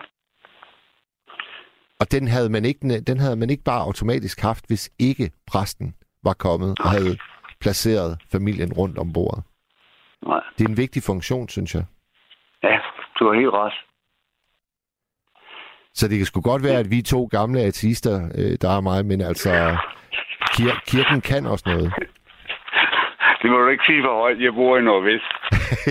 [2.01, 5.95] Og den havde man ikke, den havde man ikke bare automatisk haft, hvis ikke præsten
[6.25, 7.17] var kommet og havde
[7.61, 9.45] placeret familien rundt om bordet.
[10.27, 10.41] Nej.
[10.59, 11.85] Det er en vigtig funktion, synes jeg.
[12.63, 12.79] Ja,
[13.19, 13.73] du har helt ret.
[15.95, 19.07] Så det kan sgu godt være, at vi to gamle ateister, øh, der er mig,
[19.07, 19.77] men altså,
[20.51, 21.93] kir- kirken kan også noget.
[23.43, 24.41] Det må du ikke sige for højt.
[24.41, 25.31] Jeg bor i Nordvest.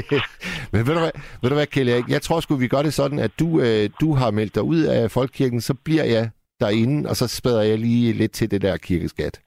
[0.74, 2.10] Men ved du hvad, ved du hvad Kjell Erik?
[2.10, 4.82] Jeg tror sgu, vi gør det sådan, at du, øh, du har meldt dig ud
[4.82, 8.78] af folkekirken, så bliver jeg derinde, og så spæder jeg lige lidt til det der
[8.78, 9.42] kirkeskat.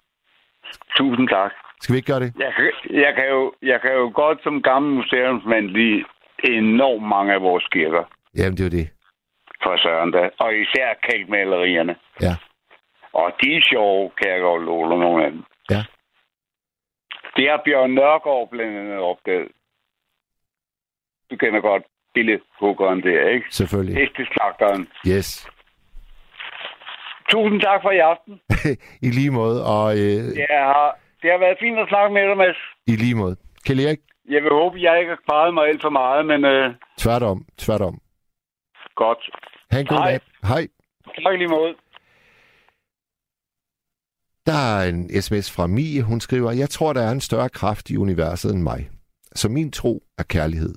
[0.96, 1.52] Tusind tak.
[1.80, 2.32] Skal vi ikke gøre det?
[2.38, 6.04] Jeg, kan- jeg, kan jo, jeg kan jo godt som gammel museumsmand lide
[6.44, 8.04] enormt mange af vores kirker.
[8.36, 8.88] Jamen, det er jo det.
[9.62, 10.30] For søren da.
[10.38, 11.96] Og især kalkmalerierne.
[12.20, 12.34] Ja.
[13.12, 15.44] Og de er sjove, kan jeg godt love nogle af dem.
[15.70, 15.82] Ja.
[17.36, 19.48] Det har Bjørn Nørgaard blandt andet opdaget.
[21.30, 21.82] Du kender godt
[22.14, 23.46] billedhuggeren der, ikke?
[23.50, 23.96] Selvfølgelig.
[23.96, 24.88] Hesteslagteren.
[25.08, 25.48] Yes.
[27.30, 28.40] Tusind tak for i aften.
[29.06, 32.56] I lige måde, og øh, har, det har været fint at snakke med dig, Mads.
[32.86, 33.36] i lige måde.
[33.64, 34.00] Kjell Erik,
[34.34, 38.00] Jeg vil håbe, jeg ikke har sparet mig alt for meget, men øh, tværtom, tværtom.
[38.94, 39.22] godt.
[39.70, 40.12] Ha' en god Hej.
[40.12, 40.22] nat.
[40.42, 40.68] Hej.
[41.24, 41.74] Tak i lige måde.
[44.46, 46.02] Der er en sms fra Mie.
[46.02, 48.90] Hun skriver, jeg tror, der er en større kraft i universet end mig.
[49.34, 50.74] Så min tro er kærlighed.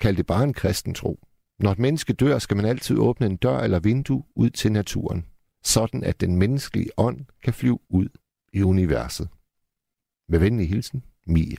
[0.00, 1.18] Kald det bare en kristen tro.
[1.58, 5.26] Når et menneske dør, skal man altid åbne en dør eller vindue ud til naturen.
[5.64, 8.08] Sådan at den menneskelige ånd kan flyve ud
[8.52, 9.28] i universet.
[10.28, 11.56] Med venlig hilsen, Mie.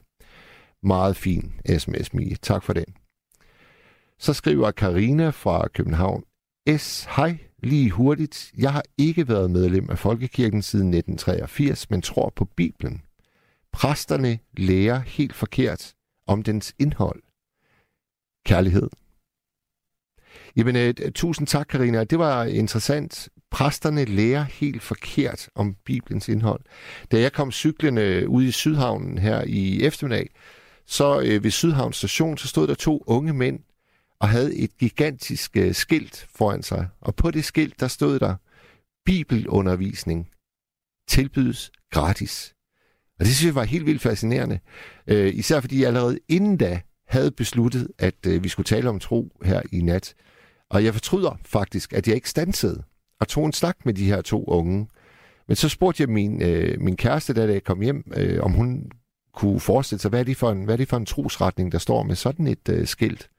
[0.84, 2.36] Meget fin sms, Mie.
[2.36, 2.86] Tak for den.
[4.19, 6.23] Så skriver Karina fra København.
[6.77, 7.03] S.
[7.15, 7.38] Hej.
[7.63, 8.51] Lige hurtigt.
[8.58, 13.01] Jeg har ikke været medlem af Folkekirken siden 1983, men tror på Bibelen.
[13.71, 15.93] Præsterne lærer helt forkert
[16.27, 17.23] om dens indhold.
[18.45, 18.89] Kærlighed.
[20.56, 22.03] Jamen, øh, tusind tak, Karina.
[22.03, 23.30] Det var interessant.
[23.51, 26.62] Præsterne lærer helt forkert om Bibelens indhold.
[27.12, 30.29] Da jeg kom cyklende ud i Sydhavnen her i eftermiddag,
[30.86, 33.60] så øh, ved Sydhavn station, så stod der to unge mænd
[34.19, 36.88] og havde et gigantisk øh, skilt foran sig.
[37.01, 38.36] Og på det skilt, der stod der,
[39.05, 40.29] Bibelundervisning
[41.07, 42.53] tilbydes gratis.
[43.19, 44.60] Og det synes jeg var helt vildt fascinerende.
[45.07, 48.99] Øh, især fordi jeg allerede inden da havde besluttet, at øh, vi skulle tale om
[48.99, 50.13] tro her i nat.
[50.69, 52.83] Og jeg fortryder faktisk, at jeg ikke stansede
[53.19, 54.88] og tog en snak med de her to unge.
[55.47, 58.91] Men så spurgte jeg min, øh, min kæreste, da jeg kom hjem, øh, om hun
[59.34, 61.77] kunne forestille sig, hvad er, det for en, hvad er det for en trosretning, der
[61.77, 63.30] står med sådan et øh, skilt.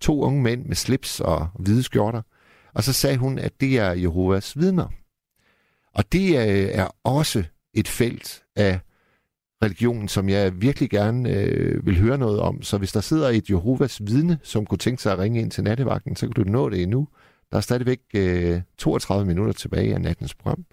[0.00, 2.22] To unge mænd med slips og hvide skjorter.
[2.74, 4.88] Og så sagde hun, at det er Jehovas vidner.
[5.94, 8.80] Og det øh, er også et felt af
[9.62, 12.62] religion, som jeg virkelig gerne øh, vil høre noget om.
[12.62, 15.64] Så hvis der sidder et Jehovas vidne, som kunne tænke sig at ringe ind til
[15.64, 17.08] nattevagten, så kan du nå det endnu.
[17.50, 20.64] Der er stadigvæk øh, 32 minutter tilbage af nattens program.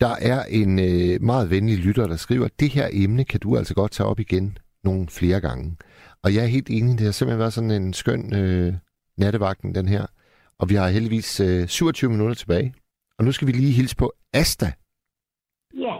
[0.00, 3.74] Der er en øh, meget venlig lytter, der skriver, det her emne kan du altså
[3.74, 5.76] godt tage op igen nogle flere gange.
[6.22, 8.74] Og jeg er helt enig, det har simpelthen været sådan en skøn øh,
[9.18, 10.06] nattevagten, den her.
[10.58, 12.74] Og vi har heldigvis øh, 27 minutter tilbage.
[13.18, 14.66] Og nu skal vi lige hilse på Asta.
[15.74, 15.94] Ja,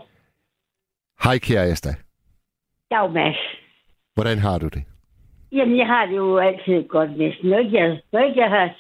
[1.24, 1.94] Hej kære Asta.
[2.90, 3.36] dag Mads.
[4.14, 4.82] Hvordan har du det?
[5.52, 7.50] Jamen, jeg har det jo altid godt næsten.
[7.50, 8.76] Når ikke jeg, når ikke jeg har,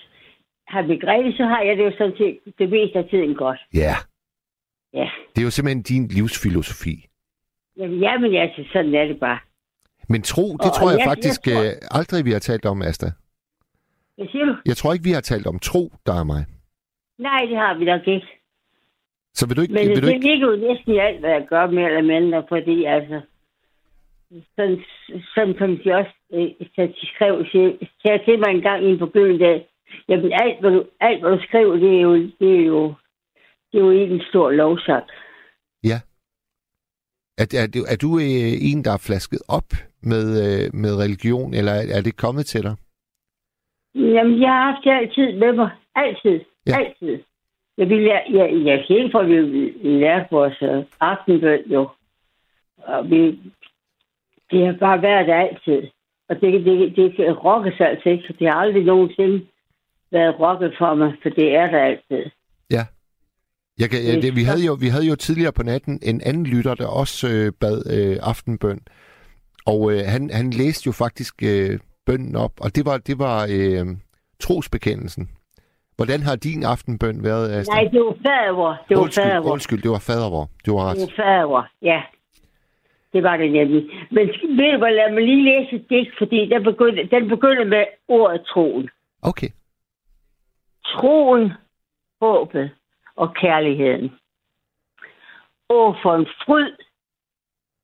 [0.74, 3.60] har begrebet, så har jeg det jo sådan set det meste af tiden godt.
[3.74, 3.94] Ja.
[5.00, 5.08] Ja.
[5.32, 6.94] Det er jo simpelthen din livsfilosofi.
[7.76, 9.38] Jamen, ja, så sådan er det bare.
[10.08, 12.64] Men tro, det Og tror jeg jeg- faktisk jeg tror- øh, aldrig, vi har talt
[12.66, 13.06] om, Asta.
[14.16, 14.54] Hvad siger du?
[14.66, 16.42] Jeg tror ikke, vi har talt om tro, der er mig.
[17.18, 18.26] Nej, det har vi nok ikke.
[19.34, 19.74] Så vil du ikke...
[19.74, 20.26] Men vil du det ikke...
[20.30, 23.20] ligger jo næsten i alt, hvad jeg gør mere eller mindre, fordi altså,
[24.56, 24.78] sådan,
[25.34, 26.48] sådan som de også øh,
[27.14, 27.44] skrev,
[28.02, 29.64] sagde til mig en gang i en begyndelse
[30.08, 32.94] jamen alt hvad, du, alt, hvad du skriver, det er jo, det er jo,
[33.72, 35.04] det er jo ikke en stor lovsang.
[35.84, 35.98] Ja.
[37.38, 39.70] Er, er, du- er du øh, en, der er flasket op
[40.02, 42.74] med, øh, med religion, eller er, er det kommet til dig?
[43.94, 45.70] Jamen, jeg har haft det altid med mig.
[45.94, 46.40] Altid.
[46.66, 46.76] Ja.
[46.78, 47.22] Altid.
[47.78, 51.88] Jeg, vil, jeg, jeg, jeg helt for, at vi lærte vores uh, aftenbøn jo.
[52.76, 53.38] Og vi,
[54.50, 55.88] det har bare været der altid.
[56.28, 58.34] Og det, det, det kan rokkes altså ikke.
[58.38, 59.46] Det har aldrig nogensinde
[60.18, 62.24] været rocket for mig, for det er der altid.
[63.78, 66.46] Jeg kan, ja, Det- vi, havde jo, vi havde jo tidligere på natten en anden
[66.46, 68.80] lytter, der også øh, bad øh, aftenbøn.
[69.66, 73.38] Og øh, han, han læste jo faktisk øh, bønnen op, og det var, det var
[73.56, 73.86] øh,
[74.40, 75.28] trosbekendelsen.
[75.96, 77.72] Hvordan har din aftenbøn været, Asta?
[77.74, 78.84] Nej, det var fader.
[78.88, 79.50] Det var undskyld, fader.
[79.52, 80.50] undskyld, det var fadervor.
[80.66, 80.96] Du har ret.
[80.96, 82.02] Det var fader, ja.
[83.12, 83.82] Det var det nemlig.
[84.10, 84.26] Men
[84.58, 87.84] ved du hvad, lad mig lige læse et digt, fordi den begynder, den begynder med
[88.08, 88.88] ordet troen.
[89.22, 89.48] Okay
[90.84, 91.52] troen,
[92.20, 92.70] håbet
[93.16, 94.18] og kærligheden.
[95.68, 96.76] Og for en fryd,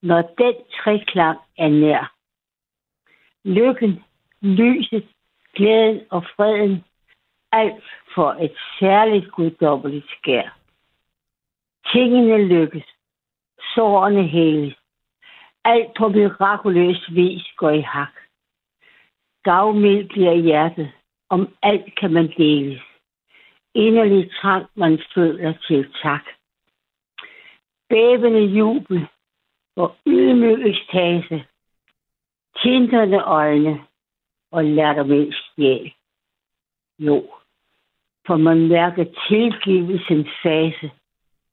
[0.03, 2.13] når den treklang er nær.
[3.45, 4.05] Lykken,
[4.41, 5.09] lyset,
[5.55, 6.85] glæden og freden,
[7.53, 7.85] alt
[8.15, 10.59] for et særligt guddommeligt skær.
[11.93, 12.85] Tingene lykkes,
[13.75, 14.75] sårene heles,
[15.65, 18.15] alt på mirakuløs vis går i hak.
[19.43, 20.93] Gavmild bliver hjertet,
[21.29, 22.83] om alt kan man deles.
[23.75, 26.25] Inderlig trang man føler til tak.
[27.89, 29.07] Bævende jubel,
[29.77, 31.45] og ydmyg ekstase,
[32.63, 33.85] tinderne øjne
[34.53, 35.93] og lattermild sjæl.
[36.99, 37.35] Jo,
[38.27, 40.91] for man mærker tilgivelsens fase,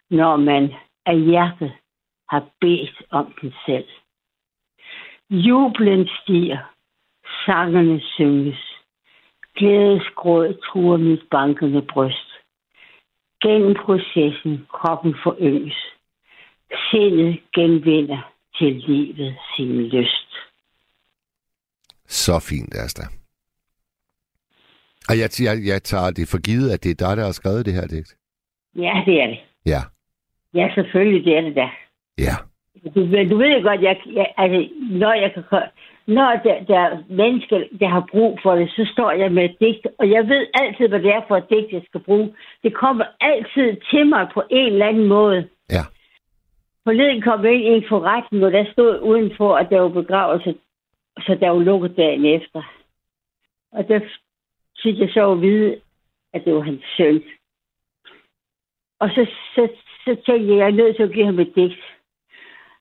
[0.10, 0.74] når man
[1.06, 1.74] af hjertet
[2.30, 3.88] har bedt om den selv.
[5.30, 6.58] Jublen stiger,
[7.46, 8.67] sangerne synges,
[9.58, 12.30] glædesgråd truer mit bankende bryst.
[13.44, 15.78] Gennem processen kroppen forøges,
[16.92, 20.32] sindet genvinder til livet sin lyst.
[22.08, 23.04] Så fint, Asta.
[25.10, 27.66] Og jeg, jeg, jeg tager det for givet, at det er dig, der har skrevet
[27.66, 28.18] det her digt.
[28.76, 29.40] Ja, det er det.
[29.66, 29.82] Ja.
[30.54, 31.70] Ja, selvfølgelig, det er det da.
[32.18, 32.36] Ja.
[32.96, 35.44] Du, ved- du ved jo godt, jeg, jeg, altså, når, jeg kan,
[36.08, 39.60] når der, der er mennesker, der har brug for det, så står jeg med et
[39.60, 42.36] digt, og jeg ved altid, hvad det er for et digt, jeg skal bruge.
[42.64, 45.50] Det kommer altid til mig på en eller anden måde.
[45.70, 45.84] Ja.
[46.84, 50.56] Forleden kom jeg ind i en forretning, hvor der stod udenfor, at der var begravelse,
[51.20, 52.62] så der var lukket dagen efter.
[53.72, 54.00] Og der
[54.84, 55.82] fik jeg så at vide,
[56.34, 57.24] at det var hans søn.
[59.00, 59.70] Og så, så,
[60.06, 61.97] så tænkte jeg, jeg er nødt til at give ham et digt.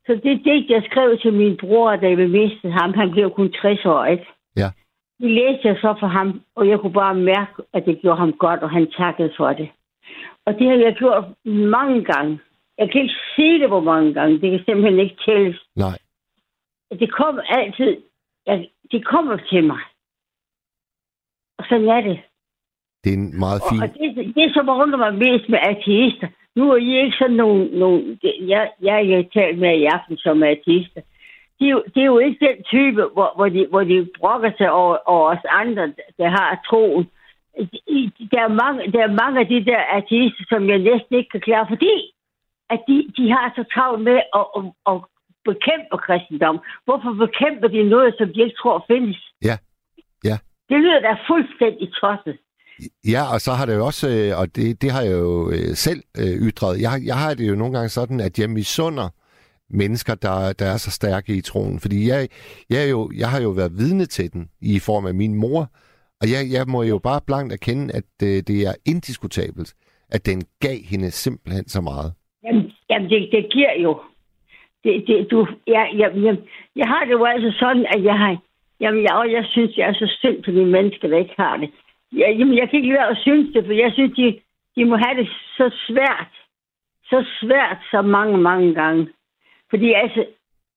[0.07, 3.53] Så det digt, jeg skrev til min bror, da jeg mistede ham, han blev kun
[3.53, 4.27] 60 år, ikke?
[4.57, 4.69] Ja.
[5.21, 8.33] Det læste jeg så for ham, og jeg kunne bare mærke, at det gjorde ham
[8.33, 9.69] godt, og han takkede for det.
[10.47, 12.41] Og det har jeg gjort mange gange.
[12.79, 14.41] Jeg kan ikke sige det, hvor mange gange.
[14.41, 15.61] Det kan simpelthen ikke tælles.
[15.77, 15.99] Nej.
[16.91, 17.97] Det kommer altid.
[18.47, 19.81] Ja, det kommer til mig.
[21.59, 22.19] Og sådan er det.
[23.05, 23.83] Det er en meget Og, fin...
[23.83, 27.79] og det, det, som undrer mig mest med ateister, nu er I ikke sådan nogle...
[27.79, 31.01] nogle jeg, jeg har talt med i aften som er ateister.
[31.59, 34.51] Det er, jo, det er jo ikke den type, hvor, hvor, de, hvor de brokker
[34.59, 35.87] sig over, over os andre,
[36.19, 37.05] der har troen.
[38.33, 41.41] Der er, mange, der er mange af de der ateister, som jeg næsten ikke kan
[41.41, 42.13] klare, fordi
[42.71, 44.97] at de, de har så travlt med at, at, at
[45.45, 46.59] bekæmpe kristendom.
[46.85, 49.19] Hvorfor bekæmper de noget, som de ikke tror findes?
[49.49, 49.57] Ja.
[50.25, 50.37] Ja.
[50.69, 52.39] Det lyder da fuldstændig tosset.
[53.13, 55.75] Ja, og så har det jo også, øh, og det, det har jeg jo øh,
[55.87, 59.09] selv øh, ytret, jeg, jeg har det jo nogle gange sådan, at jeg misunder
[59.71, 61.81] mennesker, der, der er så stærke i troen.
[61.81, 62.29] Fordi jeg,
[62.71, 65.61] jeg, er jo, jeg har jo været vidne til den i form af min mor,
[66.21, 69.75] og jeg, jeg må jo bare blankt erkende, at det, det er indiskutabelt,
[70.11, 72.13] at den gav hende simpelthen så meget.
[72.45, 74.01] Jamen, jamen det, det giver jo.
[74.85, 76.37] Det, det, du, jeg, jeg, jeg,
[76.77, 78.37] jeg har det jo altså sådan, at jeg har...
[78.81, 81.57] Jamen, jeg, og jeg synes, jeg er så synd for de mennesker, der ikke har
[81.57, 81.71] det.
[82.13, 84.41] Ja, jamen, jeg kan ikke være at synes det, for jeg synes, de,
[84.77, 86.33] de må have det så svært.
[87.05, 89.09] Så svært så mange, mange gange.
[89.71, 90.27] Fordi altså,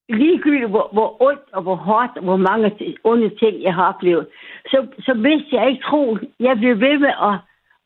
[0.08, 4.26] ligegyldigt hvor, hvor ondt og hvor hårdt og hvor mange onde ting, jeg har oplevet,
[4.66, 7.34] så, så vidste jeg ikke tro, jeg blev ved med at...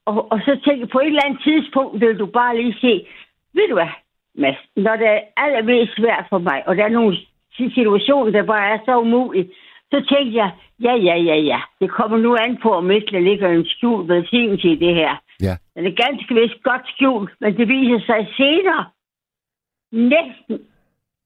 [0.07, 3.07] Og, og så tænkte på et eller andet tidspunkt vil du bare lige se,
[3.55, 3.92] ved du hvad,
[4.34, 7.16] Mads, når det er allermest svært for mig, og der er nogle
[7.57, 9.51] situationer, der bare er så umulige,
[9.93, 13.20] så tænkte jeg, ja, ja, ja, ja, det kommer nu an på, om ikke der
[13.20, 15.16] ligger en skjult velsignelse i det her.
[15.41, 15.57] Ja.
[15.74, 18.91] Den er ganske vist godt skjult, men det viser sig senere,
[19.93, 20.66] næsten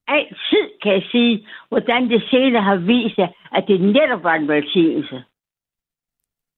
[0.09, 4.49] altid kan jeg sige, hvordan det senere har vist sig, at det netop var en
[4.49, 5.25] velsignelse,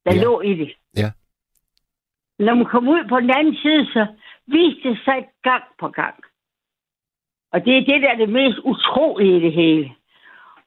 [0.05, 0.22] der Ja.
[0.22, 0.72] lå i det.
[0.96, 1.11] Ja.
[2.38, 4.07] Når man kom ud på den anden side, så
[4.46, 6.14] viste det sig gang på gang.
[7.53, 9.94] Og det er det, der er det mest utrolige i det hele.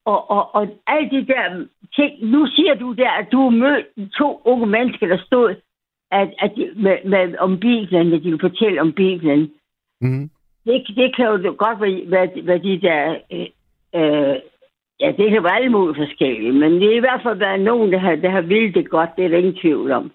[0.06, 4.14] Og, og, og alle de der ting, nu siger du der, at du har mødt
[4.14, 5.56] to unge mennesker, der stod
[6.12, 9.52] at, at med, med, om Bibelen, at de vil fortælle om Bibelen.
[10.02, 10.30] Mm-hmm.
[10.66, 13.18] Det, det kan jo godt være, være, være de der...
[13.32, 13.48] Øh,
[13.96, 14.36] øh,
[15.00, 17.92] ja, det kan være alle mulige forskellige, men det er i hvert fald været nogen,
[17.92, 19.10] der har, der har vildt det godt.
[19.16, 20.12] Det er der ingen tvivl om.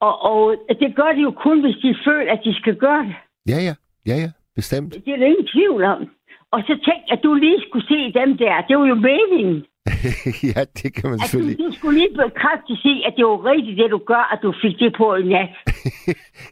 [0.00, 3.14] Og, og det gør de jo kun, hvis de føler, at de skal gøre det.
[3.48, 3.74] Ja, ja.
[4.06, 4.30] Ja, ja.
[4.54, 4.94] Bestemt.
[4.94, 6.10] Det er der ingen tvivl om.
[6.54, 8.54] Og så tænk, at du lige skulle se dem der.
[8.68, 9.56] Det var jo meningen.
[10.52, 11.58] ja, det kan man At du, selvfølgelig.
[11.64, 14.74] du skulle lige bekræfte sig, at det var rigtigt, det du gør, at du fik
[14.82, 15.50] det på i nat.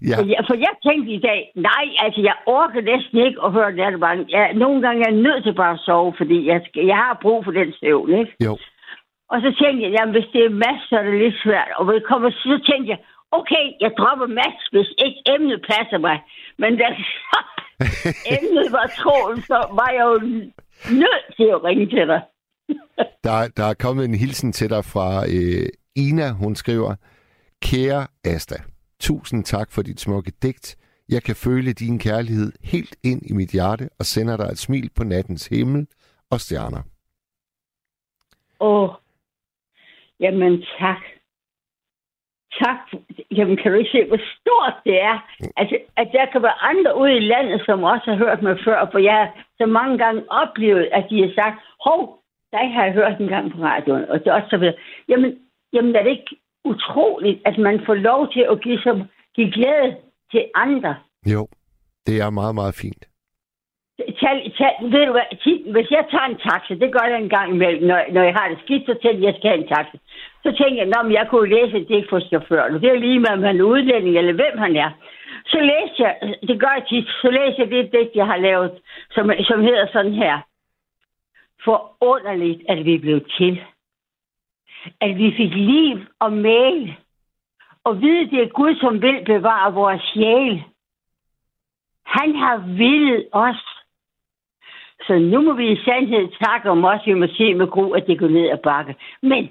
[0.09, 1.41] Ja, For, jeg, for jeg tænkte i dag,
[1.71, 4.31] nej, altså jeg orker næsten ikke at høre nattebanken.
[4.31, 7.19] Jeg, nogle gange er jeg nødt til bare at sove, fordi jeg, skal, jeg har
[7.23, 8.33] brug for den søvn, ikke?
[8.47, 8.53] jo.
[9.33, 11.71] Og så tænkte jeg, jamen hvis det er mas, så er det lidt svært.
[11.79, 12.99] Og kommer, så tænkte jeg,
[13.39, 16.17] okay, jeg dropper mas, hvis ikke emnet passer mig.
[16.59, 16.87] Men da
[18.35, 20.19] emnet var troen, så var jeg jo
[20.95, 22.23] nødt til at ringe til dig.
[23.25, 26.31] Der, der er kommet en hilsen til dig fra øh, Ina.
[26.31, 26.95] Hun skriver,
[27.63, 28.57] Kære Asta,
[29.01, 30.77] tusind tak for dit smukke digt.
[31.09, 34.91] Jeg kan føle din kærlighed helt ind i mit hjerte og sender dig et smil
[34.97, 35.87] på nattens himmel
[36.31, 36.83] og stjerner.
[38.61, 38.91] Åh,
[40.21, 41.03] jamen tak.
[42.61, 42.79] Tak.
[43.31, 45.17] Jamen, kan du ikke se, hvor stort det er?
[45.57, 48.89] Altså, at der kan være andre ude i landet, som også har hørt mig før,
[48.93, 49.29] for jeg har
[49.61, 52.01] så mange gange oplevet, at de har sagt, hov,
[52.53, 54.75] dig har jeg hørt en gang på radioen, og det er også så videre.
[55.09, 55.39] Jamen,
[55.73, 59.03] jamen er det ikke utroligt, at man får lov til at give, som,
[59.35, 59.97] give glæde
[60.31, 60.95] til andre?
[61.27, 61.49] Jo,
[62.07, 63.12] det er meget, meget fint.
[64.21, 65.29] Tal, tal, ved du hvad,
[65.73, 68.49] hvis jeg tager en taxa, det gør jeg en gang imellem, når, når jeg har
[68.49, 69.97] det skidt, så tænker jeg, at jeg skal have en taxa.
[70.45, 72.83] Så tænker jeg, at jeg kunne læse det for chaufføren.
[72.83, 74.91] Det er lige med, om han er udlænding eller hvem han er.
[75.47, 78.71] Så læser jeg, det gør jeg tit, så læser jeg det digt, jeg har lavet,
[79.15, 80.41] som, som hedder sådan her.
[81.65, 83.65] Forunderligt, at vi blev til.
[85.01, 86.97] At vi fik liv og mail.
[87.85, 90.63] Og vide, det er Gud, som vil bevare vores sjæl.
[92.07, 93.72] Han har villet os.
[95.07, 98.07] Så nu må vi i sandhed takke om os, vi må se med gro, at
[98.07, 98.95] det går ned ad bakke.
[99.23, 99.49] Men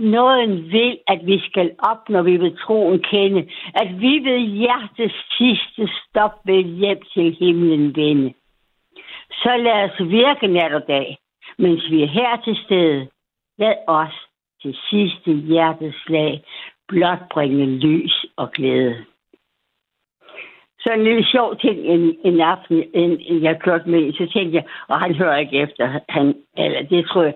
[0.00, 5.36] Nåden vil, at vi skal op, når vi vil troen kende, at vi ved hjertets
[5.36, 8.34] sidste stop vil hjem til himlen vende.
[9.30, 11.18] Så lad os virke nat og dag,
[11.58, 13.08] mens vi er her til stede.
[13.58, 14.14] Lad os
[14.62, 16.42] til sidste hjerteslag
[16.88, 19.04] blot bringe lys og glæde.
[20.82, 24.64] Så en lille sjov ting en, en aften, en, jeg kørte med, så tænkte jeg,
[24.88, 27.34] og han hører ikke efter, han, eller det tror jeg,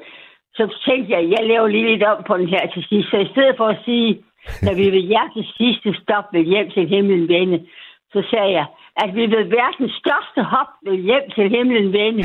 [0.55, 3.11] så tænkte jeg, jeg laver lige lidt om på den her til sidst.
[3.11, 4.25] Så i stedet for at sige,
[4.63, 7.67] når vi vil hjertets sidste stop vil hjem til himlen vende,
[8.13, 8.67] så sagde jeg,
[8.97, 12.25] at vi vil verdens største hop vil hjem til himlen vende.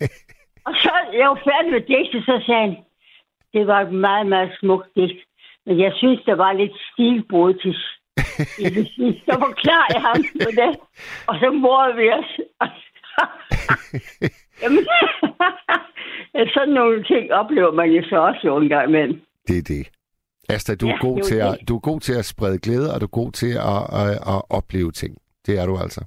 [0.66, 2.76] og så jeg var færdig med det, så sagde han,
[3.54, 5.20] det var et meget, meget smukt digt.
[5.66, 7.74] Men jeg synes, der var lidt stilbrud til
[9.26, 10.72] så forklarer jeg ham på det,
[11.26, 12.30] og så morede vi os.
[14.62, 14.86] Jamen,
[16.54, 19.20] sådan nogle ting oplever man jo så også jo en gang imellem.
[19.48, 19.90] Det er det.
[20.48, 23.00] Asta, du, ja, er god til at, du er god til at sprede glæde, og
[23.00, 25.16] du er god til at, at, at opleve ting.
[25.46, 26.00] Det er du altså.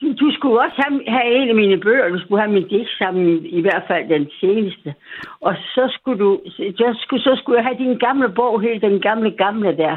[0.00, 2.08] Du, du skulle også have, have en af mine bøger.
[2.08, 4.94] Du skulle have min digt sammen, i hvert fald den seneste.
[5.40, 6.40] Og så skulle du,
[6.80, 9.96] så skulle, så skulle jeg have din gamle bog, helt den gamle, gamle der.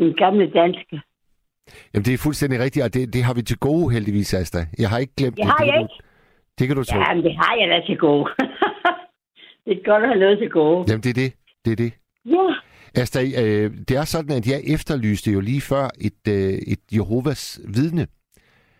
[0.00, 1.00] Den gamle danske.
[1.92, 4.58] Jamen, det er fuldstændig rigtigt, og det, det har vi til gode, heldigvis, Asta.
[4.78, 5.44] Jeg har ikke glemt det.
[5.44, 5.94] Det har jeg du, ikke.
[6.58, 6.98] Det kan du tro.
[6.98, 8.24] Jamen, det har jeg da til gode.
[9.64, 10.84] det er godt at have noget til gode.
[10.88, 11.30] Jamen, det er det.
[11.64, 11.92] Det er det.
[12.34, 12.44] Ja.
[13.02, 17.60] Asta, øh, det er sådan, at jeg efterlyste jo lige før et, øh, et Jehovas
[17.76, 18.06] vidne.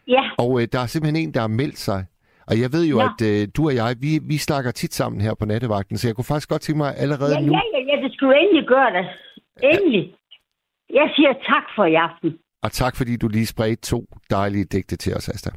[0.09, 0.23] Ja.
[0.39, 2.05] Og øh, der er simpelthen en, der har meldt sig.
[2.51, 3.09] Og jeg ved jo, ja.
[3.09, 6.15] at øh, du og jeg, vi, vi snakker tit sammen her på nattevagten, så jeg
[6.15, 7.53] kunne faktisk godt tænke mig allerede ja, nu...
[7.53, 9.05] Ja, ja, ja, det skulle endelig gøre det.
[9.73, 10.15] Endelig.
[10.93, 12.39] Jeg siger tak for i aften.
[12.63, 15.51] Og tak, fordi du lige spredte to dejlige digte til os, Asta.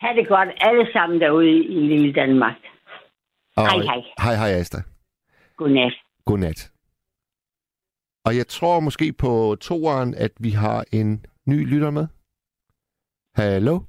[0.00, 2.56] Ha' det godt alle sammen derude i, lille Danmark.
[3.56, 4.00] Og hej, hej.
[4.24, 4.78] Hej, hej, Asta.
[5.56, 5.92] Godnat.
[6.24, 6.70] Godnat.
[8.26, 12.06] Og jeg tror måske på toeren, at vi har en ny lytter med.
[13.34, 13.80] Hallo?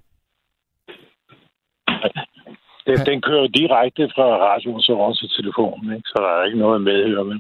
[2.88, 6.08] Den, den kører direkte fra radioen så også til telefonen, ikke?
[6.08, 7.40] så der er ikke noget medhør med.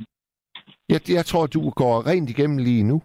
[0.89, 3.01] Jeg, jeg tror, du går rent igennem lige nu.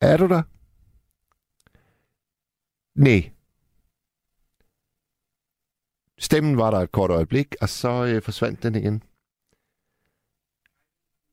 [0.00, 0.42] Er du der?
[2.94, 3.32] Nej.
[6.18, 9.02] Stemmen var der et kort øjeblik, og så øh, forsvandt den igen.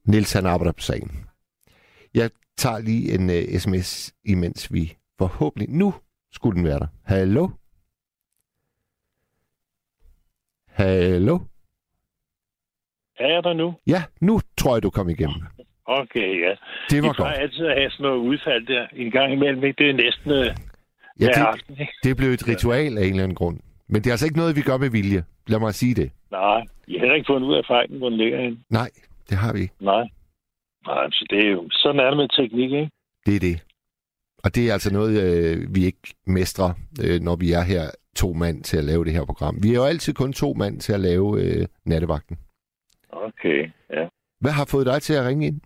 [0.04, 1.30] Nils han arbejder på sagen.
[2.14, 5.70] Jeg tager lige en uh, sms, imens vi forhåbentlig...
[5.70, 5.94] Nu
[6.32, 6.88] skulle den være der.
[7.04, 7.50] Hallo?
[10.68, 11.40] Hallo?
[13.20, 13.74] Er jeg der nu?
[13.88, 15.42] Ja, nu tror jeg, du kom igennem.
[15.86, 16.54] Okay, ja.
[16.90, 17.44] Det var plejer godt.
[17.44, 19.64] altid at have sådan noget udfald der en gang imellem.
[19.64, 19.78] Ikke?
[19.84, 20.46] Det er næsten øh,
[21.20, 21.74] Ja, det, aften.
[21.80, 21.94] Ikke?
[22.04, 23.60] det blev et ritual af en eller anden grund.
[23.88, 25.24] Men det er altså ikke noget, vi gør med vilje.
[25.48, 26.12] Lad mig sige det.
[26.32, 28.58] Nej, jeg har ikke fundet ud af fejlen, hvor den ligger henne.
[28.70, 28.90] Nej,
[29.30, 29.74] det har vi ikke.
[29.80, 30.08] Nej.
[30.88, 31.70] Nej, så det er jo...
[31.72, 32.90] Sådan er det med teknik, ikke?
[33.26, 33.64] Det er det.
[34.44, 36.74] Og det er altså noget, øh, vi ikke mestrer,
[37.04, 37.84] øh, når vi er her
[38.16, 39.64] to mand til at lave det her program.
[39.64, 42.38] Vi er jo altid kun to mand til at lave øh, nattevagten.
[43.12, 44.08] Okay, ja.
[44.40, 45.62] Hvad har fået dig til at ringe ind?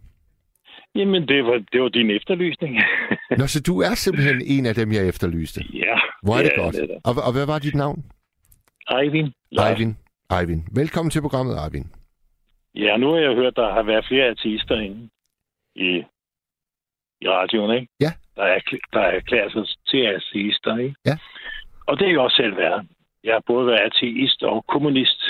[0.95, 2.75] Jamen, det var, det var din efterlysning.
[3.39, 5.61] Nå, så du er simpelthen en af dem, jeg efterlyste.
[5.73, 5.95] ja.
[6.23, 6.75] Hvor er det ja, godt.
[6.75, 6.99] Det er.
[7.03, 8.03] Og, og hvad var dit navn?
[9.01, 9.33] Eivind.
[9.69, 9.95] Eivind.
[10.39, 10.63] Eivind.
[10.75, 11.85] Velkommen til programmet, Eivind.
[12.75, 15.09] Ja, nu har jeg hørt, der har været flere artister inde
[15.75, 15.89] i,
[17.21, 17.87] i radioen, ikke?
[17.99, 18.11] Ja.
[18.35, 18.59] Der er,
[18.93, 20.95] der er erklæret sig til artister, ikke?
[21.05, 21.17] Ja.
[21.87, 22.87] Og det er jo også selv været.
[23.23, 25.21] Jeg har både været ateist og kommunist.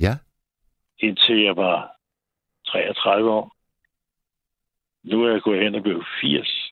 [0.00, 0.14] Ja.
[0.98, 1.92] Indtil jeg var
[2.68, 3.55] 33 år.
[5.06, 6.70] Nu er jeg gået hen og blevet 80.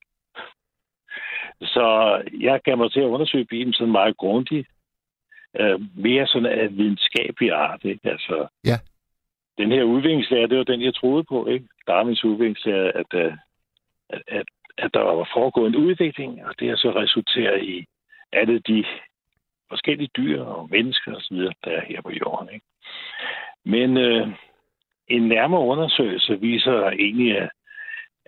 [1.61, 1.85] Så
[2.41, 4.69] jeg gav mig til at undersøge bilen sådan meget grundigt.
[5.61, 8.11] Øh, mere sådan af videnskabelig art, ikke?
[8.11, 8.79] Altså, Ja.
[9.59, 11.67] den her udviklingslære, det var den, jeg troede på, ikke?
[11.87, 13.33] Darwins udviklingslære, at, øh,
[14.09, 14.47] at, at,
[14.79, 17.87] at der var foregået en udvikling, og det har så resulteret i
[18.33, 18.85] alle de
[19.69, 22.55] forskellige dyr og mennesker osv., der er her på jorden.
[22.55, 22.67] Ikke?
[23.65, 24.29] Men øh,
[25.09, 27.51] en nærmere undersøgelse viser egentlig, at,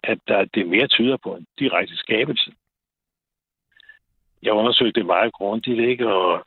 [0.07, 2.53] at der, det mere tyder på en direkte skabelse.
[4.43, 6.15] Jeg undersøgte det meget grundigt, ikke?
[6.15, 6.47] Og,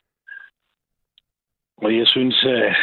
[1.76, 2.76] og jeg synes, at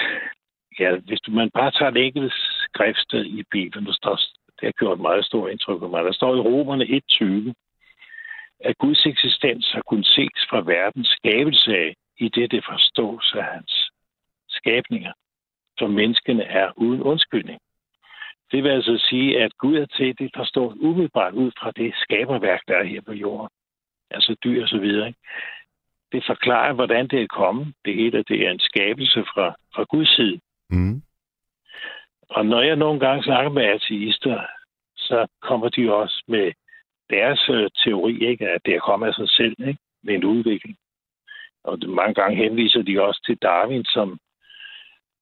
[0.79, 4.15] ja, hvis du, man bare tager et enkelt skriftsted i Bibelen, der står,
[4.59, 6.03] det har gjort meget stort indtryk på mig.
[6.03, 7.53] Der står i Romerne 1.20,
[8.59, 13.43] at Guds eksistens har kun ses fra verdens skabelse af, i det det forstås af
[13.43, 13.91] hans
[14.49, 15.13] skabninger,
[15.77, 17.59] som menneskene er uden undskyldning.
[18.51, 22.61] Det vil altså sige, at Gud er til, det forstår umiddelbart ud fra det skaberværk,
[22.67, 23.49] der er her på jorden.
[24.11, 25.07] Altså dyr og så videre.
[25.07, 25.19] Ikke?
[26.11, 27.73] Det forklarer, hvordan det er kommet.
[27.85, 30.39] Det hele det er en skabelse fra, fra Guds side.
[30.69, 31.01] Mm.
[32.29, 34.41] Og når jeg nogle gange snakker med ateister,
[34.97, 36.51] så kommer de også med
[37.09, 40.77] deres øh, teori, ikke, at det er kommet af sig selv, ikke, med en udvikling.
[41.63, 44.19] Og mange gange henviser de også til Darwin som,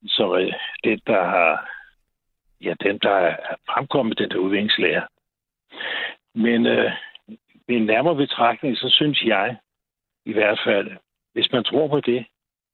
[0.07, 0.51] som er
[0.83, 1.75] den, der har
[2.61, 5.07] ja, den, der er fremkommet den der udviklingslære.
[6.35, 6.91] Men øh,
[7.67, 9.57] ved en nærmere betragtning, så synes jeg
[10.25, 10.97] i hvert fald,
[11.33, 12.25] hvis man tror på det,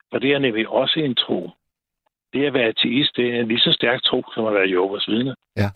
[0.10, 1.50] for det er nemlig også en tro,
[2.34, 5.08] det at være ateist, det er en lige så stærk tro, som at være Jehovas
[5.08, 5.36] vidne.
[5.58, 5.70] Ja.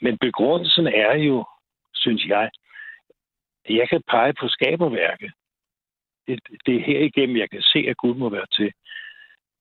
[0.00, 1.44] Men begrundelsen er jo,
[1.94, 2.50] synes jeg,
[3.64, 5.32] at jeg kan pege på skaberværket.
[6.26, 8.72] Det, det er her igennem, jeg kan se, at Gud må være til.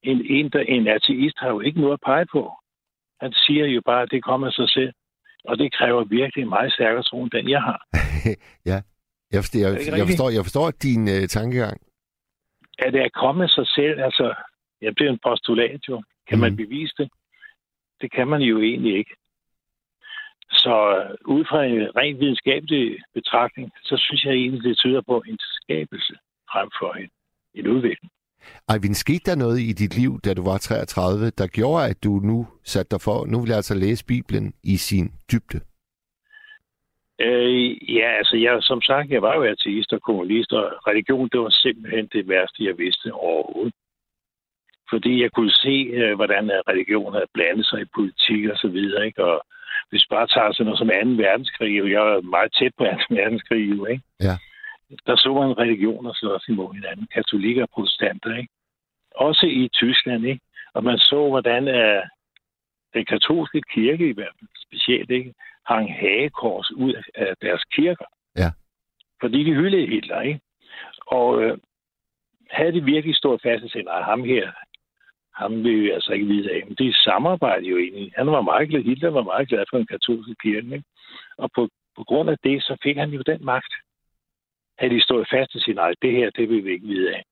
[0.04, 2.54] En, en, der, en ateist har jo ikke noget at pege på.
[3.22, 4.94] Han siger jo bare, at det kommer sig selv.
[5.50, 7.80] Og det kræver virkelig en meget stærkere tro, end den jeg har.
[8.72, 8.82] ja,
[9.34, 11.78] jeg forstår, jeg, jeg, forstår, jeg forstår din uh, tankegang.
[12.80, 14.34] At det er kommet sig selv, altså,
[14.82, 16.04] ja, det er en postulat jo.
[16.28, 16.42] Kan mm.
[16.42, 17.10] man bevise det?
[18.02, 19.16] Det kan man jo egentlig ikke.
[20.52, 20.76] Så
[21.28, 25.38] uh, ud fra en rent videnskabelig betragtning, så synes jeg egentlig, det tyder på en
[25.40, 26.14] skabelse
[26.52, 27.10] frem for en,
[27.54, 28.12] en udvikling.
[28.74, 32.10] Eivind, skete der noget i dit liv, da du var 33, der gjorde, at du
[32.10, 35.60] nu satte dig for, nu vil jeg altså læse Bibelen i sin dybde?
[37.22, 41.40] Øh, ja, altså jeg, som sagt, jeg var jo ateist og kommunist, og religion, det
[41.40, 43.74] var simpelthen det værste, jeg vidste overhovedet.
[44.90, 49.06] Fordi jeg kunne se, øh, hvordan religion havde blandet sig i politik og så videre,
[49.06, 49.24] ikke?
[49.24, 49.42] Og
[49.90, 51.24] hvis bare tager sådan noget som 2.
[51.24, 52.90] verdenskrig, jeg var meget tæt på 2.
[53.20, 53.62] verdenskrig,
[53.94, 54.04] ikke?
[54.22, 54.38] Ja
[55.08, 58.54] der så man religioner slås imod hinanden, katolikker og protestanter, ikke?
[59.16, 60.42] Også i Tyskland, ikke?
[60.74, 62.04] Og man så, hvordan uh,
[62.94, 65.34] den katolske kirke i hvert fald specielt, ikke?
[65.66, 68.06] hang hagekors ud af deres kirker.
[68.38, 68.50] Ja.
[69.22, 70.40] Fordi de hyldede Hitler, ikke?
[71.08, 71.58] Og uh,
[72.50, 74.52] havde de virkelig stået fast og sagt, nej, ham her,
[75.36, 76.62] ham vil vi altså ikke vide af.
[76.66, 78.14] Men det samarbejde jo egentlig.
[78.16, 80.84] Han var meget glad, Hitler var meget glad for den katolske kirke, ikke?
[81.38, 83.74] Og på, på grund af det, så fik han jo den magt
[84.80, 87.24] havde de stået fast og sige, nej, det her, det vil vi ikke vide af.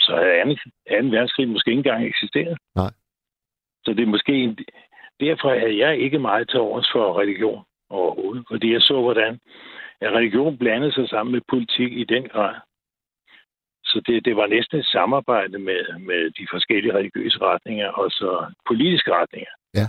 [0.00, 1.10] Så havde 2.
[1.10, 1.16] 2.
[1.16, 2.58] verdenskrig måske ikke engang eksisteret.
[2.74, 2.92] Nej.
[3.84, 4.58] Så det er måske en,
[5.20, 8.44] derfor er jeg ikke meget til overs for religion overhovedet.
[8.50, 9.40] Fordi jeg så, hvordan
[10.00, 12.54] at religion blandede sig sammen med politik i den grad.
[13.84, 18.52] Så det, det var næsten et samarbejde med, med de forskellige religiøse retninger og så
[18.66, 19.50] politiske retninger.
[19.74, 19.86] Ja.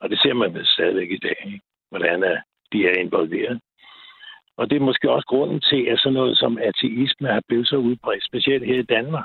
[0.00, 1.60] Og det ser man stadigvæk i dag, ikke?
[1.90, 2.22] hvordan
[2.72, 3.60] de er involveret.
[4.56, 7.76] Og det er måske også grunden til, at sådan noget som ateisme har blevet så
[7.76, 9.24] udbredt, specielt her i Danmark.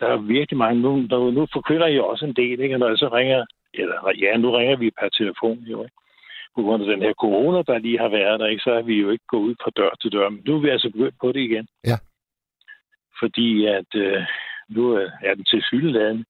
[0.00, 2.78] Der er virkelig mange, nu, der, nu forkynder jeg også en del, ikke?
[2.78, 3.44] når jeg så ringer,
[3.74, 5.94] eller ja, nu ringer vi per telefon, jo, ikke?
[6.54, 8.62] på grund af den her corona, der lige har været der, ikke?
[8.62, 10.28] så har vi jo ikke gået ud fra dør til dør.
[10.28, 11.66] Men nu er vi altså begyndt på det igen.
[11.86, 11.98] Ja.
[13.20, 14.22] Fordi at øh,
[14.68, 14.92] nu
[15.22, 16.24] er den til fyldeladende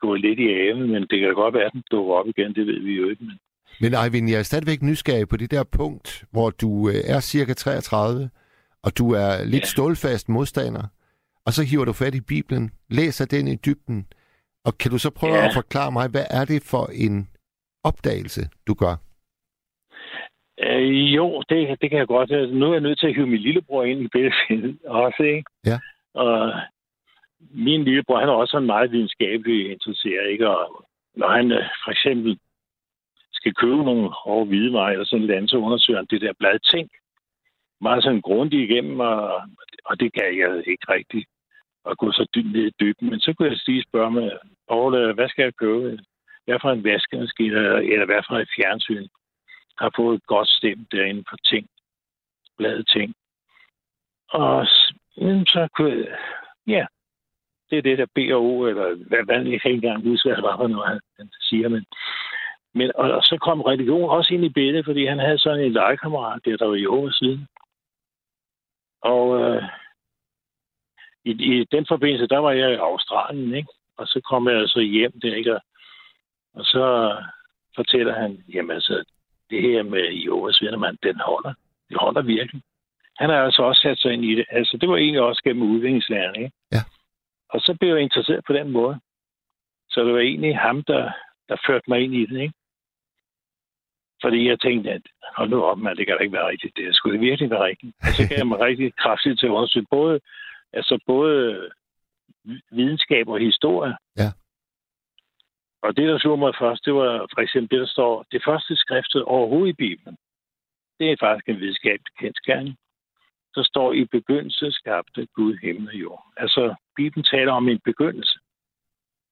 [0.00, 2.66] gået lidt i ave, men det kan godt være, at den dukker op igen, det
[2.66, 3.24] ved vi jo ikke.
[3.24, 3.38] Men
[3.80, 7.54] men Eivind, jeg er stadigvæk nysgerrig på det der punkt, hvor du øh, er cirka
[7.54, 8.30] 33,
[8.82, 9.66] og du er lidt ja.
[9.74, 10.86] stålfast modstander,
[11.46, 14.06] og så hiver du fat i Bibelen, læser den i dybden,
[14.64, 15.46] og kan du så prøve ja.
[15.46, 17.28] at forklare mig, hvad er det for en
[17.84, 18.94] opdagelse, du gør?
[20.60, 22.30] Øh, jo, det, det kan jeg godt.
[22.30, 25.50] Nu er jeg nødt til at hive min lillebror ind i billedet også, ikke?
[25.66, 25.78] Ja.
[26.14, 26.52] Og
[27.50, 30.48] min lillebror, han er også en meget videnskabelig interesseret, ikke?
[30.48, 32.38] Og når han øh, for eksempel
[33.46, 36.58] skal købe nogle hårde hvidevarer eller sådan noget andet, så undersøger han det der blad
[36.58, 36.90] ting.
[37.80, 39.42] Meget sådan grundigt igennem, og,
[39.84, 41.26] og det kan jeg ikke rigtigt
[41.90, 43.10] at gå så dybt ned i dybden.
[43.10, 44.30] Men så kunne jeg lige spørge mig,
[44.68, 45.98] Paul, øh, hvad skal jeg købe?
[46.44, 47.58] Hvad for en vaskemaskine,
[47.92, 49.08] eller hvad for et fjernsyn
[49.78, 51.66] har fået et godt stem derinde på ting,
[52.58, 53.14] bladet ting.
[54.28, 54.66] Og
[55.54, 56.18] så kunne jeg,
[56.66, 56.86] ja,
[57.70, 60.44] Det er det der BO, eller hvad, hvad jeg kan ikke engang huske, hvad det
[60.50, 61.68] var for noget, han siger.
[61.68, 61.84] Men,
[62.76, 65.72] men og, og, så kom religion også ind i billedet, fordi han havde sådan en
[65.72, 67.46] legekammerat, der, der var i år siden.
[69.02, 69.62] Og øh,
[71.24, 73.68] i, i den forbindelse, der var jeg i Australien, ikke?
[73.96, 75.60] Og så kom jeg altså hjem der, ikke?
[76.54, 77.16] Og så
[77.76, 79.04] fortæller han, jamen altså,
[79.50, 81.54] det her med Jehovas vidner, den holder.
[81.88, 82.62] Det holder virkelig.
[83.18, 84.44] Han har altså også sat sig ind i det.
[84.50, 86.52] Altså, det var egentlig også gennem udviklingslæren, ikke?
[86.72, 86.82] Ja.
[87.48, 89.00] Og så blev jeg interesseret på den måde.
[89.90, 91.10] Så det var egentlig ham, der,
[91.48, 92.54] der førte mig ind i det, ikke?
[94.22, 95.02] Fordi jeg tænkte, at
[95.36, 96.76] hold nu op, man, det kan da ikke være rigtigt.
[96.76, 97.96] Det skulle det virkelig være rigtigt.
[98.00, 100.20] Og så gav jeg mig rigtig kraftigt til også både,
[100.72, 101.70] altså både
[102.70, 103.96] videnskab og historie.
[104.16, 104.30] Ja.
[105.82, 108.76] Og det, der slog mig først, det var for eksempel det, der står, det første
[108.76, 110.16] skriftet overhovedet i Bibelen.
[110.98, 112.76] Det er faktisk en videnskabelig kendskærning.
[113.54, 116.22] Så står i begyndelse skabte Gud himmel og jord.
[116.36, 118.38] Altså, Bibelen taler om en begyndelse.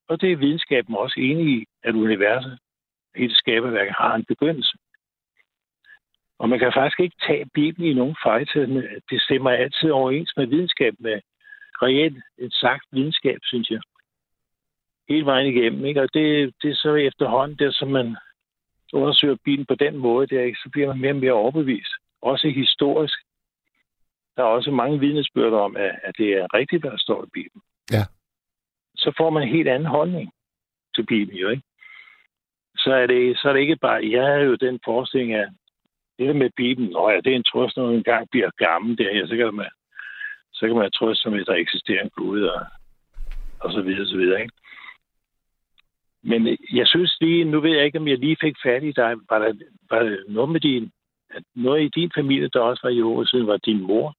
[0.08, 2.58] Og det er videnskaben også enig i, at universet,
[3.16, 4.78] hele skaberværket, har en begyndelse.
[6.38, 8.46] Og man kan faktisk ikke tage Bibelen i nogen fejl.
[9.10, 11.20] Det stemmer altid overens med videnskab, med
[11.82, 13.80] reelt et sagt videnskab, synes jeg.
[15.08, 15.84] Hele vejen igennem.
[15.84, 16.02] Ikke?
[16.02, 18.16] Og det, det er så efterhånden, der som man
[18.92, 20.58] undersøger Bibelen på den måde, der, ikke?
[20.62, 21.92] så bliver man mere og mere overbevist.
[22.22, 23.18] Også historisk.
[24.36, 27.28] Der er også mange vidnesbyrd om, at, at det er rigtigt, hvad der står i
[27.32, 27.62] Bibelen.
[27.92, 28.04] Ja.
[28.96, 30.32] Så får man en helt anden holdning
[30.94, 31.62] til Bibelen, jo ikke?
[32.84, 35.46] Så er det, så er det ikke bare, jeg har jo den forestilling af,
[36.18, 38.98] det der med Bibelen, nå ja, det er en trøst, når man engang bliver gammel
[38.98, 39.70] der, ja, så kan man,
[40.52, 42.60] så kan man trøste som, at der eksisterer en Gud, og,
[43.60, 44.54] og så videre, så videre, ikke?
[46.22, 49.14] Men jeg synes lige, nu ved jeg ikke, om jeg lige fik fat i dig,
[49.30, 49.52] var der,
[49.90, 50.92] var der noget med din,
[51.54, 54.16] noget i din familie, der også var i Jehovas var din mor?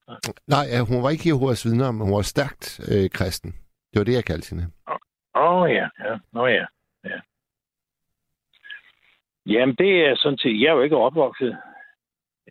[0.48, 3.52] Nej, hun var ikke Jehovas vidner, men hun var stærkt øh, kristen.
[3.90, 4.66] Det var det, jeg kaldte hende.
[5.36, 6.14] Åh oh, ja, ja.
[6.34, 6.66] Nå ja,
[7.04, 7.20] ja.
[9.46, 10.62] Jamen, det er sådan set...
[10.62, 11.58] Jeg er jo ikke opvokset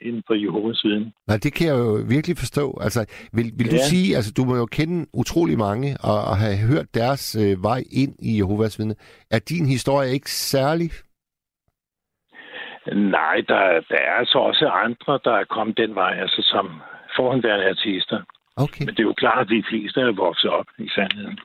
[0.02, 1.12] inden for Jehovas viden.
[1.26, 2.78] Nej, det kan jeg jo virkelig forstå.
[2.80, 3.00] Altså,
[3.32, 3.72] vil, vil ja.
[3.72, 7.62] du sige, altså du må jo kende utrolig mange og, og have hørt deres øh,
[7.62, 8.94] vej ind i Jehovas vidne.
[9.30, 10.90] Er din historie ikke særlig?
[13.16, 16.80] Nej, der, der er altså også andre, der er kommet den vej, altså som
[17.16, 18.22] forhåndværende artister.
[18.56, 18.84] Okay.
[18.84, 21.38] Men det er jo klart, at de fleste er vokset op i sandheden.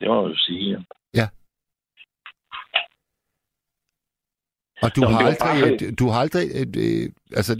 [0.00, 0.84] Det må jeg jo sige.
[1.14, 1.26] Ja.
[4.82, 5.90] Og du, Nå, har, aldrig, bare...
[5.90, 6.44] du har aldrig...
[6.76, 7.54] Øh, altså,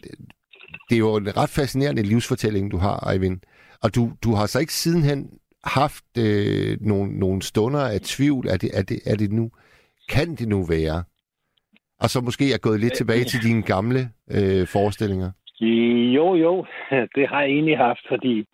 [0.89, 3.41] det er jo en ret fascinerende livsfortælling, du har, Eivind.
[3.83, 5.31] Og du, du har så ikke sidenhen
[5.65, 8.47] haft øh, nogle, nogle stunder af tvivl.
[8.49, 9.51] Er det, er, det, er det nu?
[10.09, 11.05] Kan det nu være?
[12.01, 14.01] Og så måske er gået lidt tilbage til dine gamle
[14.31, 15.31] øh, forestillinger.
[16.17, 16.67] Jo, jo.
[17.17, 18.45] Det har jeg egentlig haft, fordi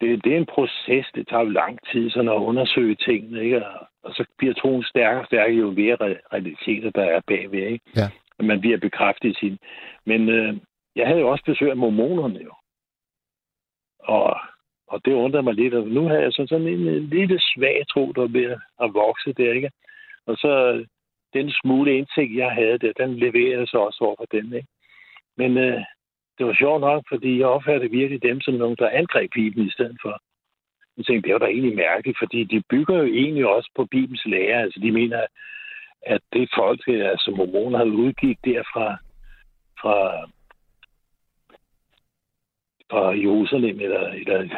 [0.00, 1.06] det, det er en proces.
[1.14, 3.44] Det tager jo lang tid sådan at undersøge tingene.
[3.44, 3.66] Ikke?
[3.66, 5.96] Og så bliver troen stærkere og stærkere, jo mere
[6.32, 7.66] realiteter der er bagved.
[7.66, 7.84] Ikke?
[7.96, 8.08] Ja.
[8.42, 9.58] Man bliver bekræftet i sin.
[10.06, 10.56] Men øh,
[10.96, 12.54] jeg havde jo også besøg af mormonerne jo.
[13.98, 14.36] Og,
[14.88, 15.74] og det undrede mig lidt.
[15.74, 18.94] Og nu har jeg sådan, sådan en, en lille svag tro, der er ved at
[18.94, 19.52] vokse der.
[19.52, 19.70] Ikke?
[20.26, 20.84] Og så
[21.34, 24.54] den smule indsigt, jeg havde der, den leverede så også over for dem.
[24.54, 24.68] Ikke?
[25.36, 25.80] Men øh,
[26.38, 29.70] det var sjovt nok, fordi jeg opfattede virkelig dem som nogen, der angreb Bibelen i
[29.70, 30.22] stedet for.
[30.96, 34.26] Jeg tænkte, det var da egentlig mærkeligt, fordi de bygger jo egentlig også på Bibels
[34.26, 34.62] lære.
[34.62, 35.26] Altså, de mener,
[36.02, 38.96] at det folk, øh, altså mormoner, havde udgivet derfra
[39.80, 40.26] fra,
[42.90, 44.48] fra Jerusalem, eller, eller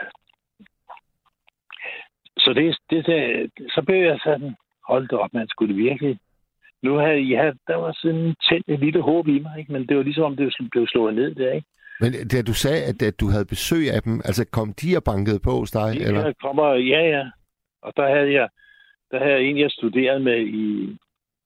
[2.38, 4.54] så det, det det, så blev jeg sådan,
[4.88, 6.18] holdt op, man skulle det virkelig
[6.82, 9.72] nu havde ja, der var sådan tændt et lille håb i mig, ikke?
[9.72, 11.66] men det var ligesom om, det blev slået ned der, ikke?
[12.00, 15.04] Men da du sagde, at, at du havde besøg af dem, altså kom de og
[15.04, 15.88] bankede på hos dig?
[15.98, 16.32] Ja, eller?
[16.42, 17.24] kommer, ja, ja.
[17.82, 18.48] Og der havde jeg,
[19.10, 20.96] der havde jeg en, jeg studeret med i,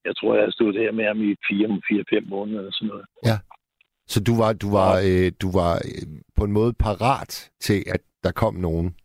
[0.04, 3.06] jeg tror, jeg havde studeret med ham i 4-5 måneder eller sådan noget.
[3.24, 3.36] Ja.
[4.06, 8.00] Så du var, du var, øh, du var øh, på en måde parat til, at
[8.24, 8.96] der kom nogen?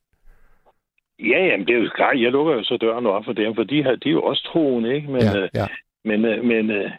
[1.19, 2.21] Ja, jamen det er jo klart.
[2.21, 4.43] Jeg lukker jo så døren op for dem, for de, har, de er jo også
[4.53, 5.11] troende, ikke?
[5.11, 5.67] Men, ja, ja.
[6.03, 6.91] Men, øh, men øh,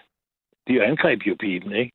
[0.69, 1.93] de angreb jo Bibelen, ikke?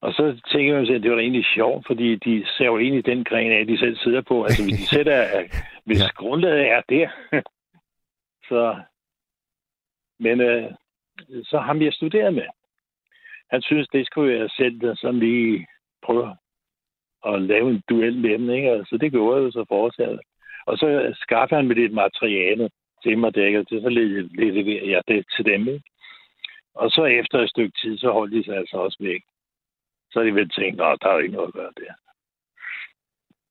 [0.00, 3.06] Og så tænker man sig, at det var egentlig sjovt, fordi de ser jo egentlig
[3.06, 4.44] den gren af, de selv sidder på.
[4.44, 5.42] Altså, hvis de sætter,
[5.86, 6.08] hvis ja.
[6.16, 7.08] grundlaget er der.
[8.48, 8.76] så,
[10.18, 10.70] men øh,
[11.44, 12.46] så ham jeg studeret med,
[13.50, 15.66] han synes, det skulle jeg selv sådan lige
[16.02, 16.36] prøve
[17.26, 18.70] at lave en duel med dem, ikke?
[18.70, 20.18] Altså, det gjorde jeg så fortsat.
[20.66, 22.70] Og så skaffede han med lidt materiale
[23.02, 23.88] til mig, der, og så
[24.34, 25.84] leverer jeg det til dem, ikke?
[26.74, 29.22] Og så efter et stykke tid, så holdt de sig altså også væk.
[30.14, 31.92] Så har de vel tænkt, at der er jo ikke noget at gøre der.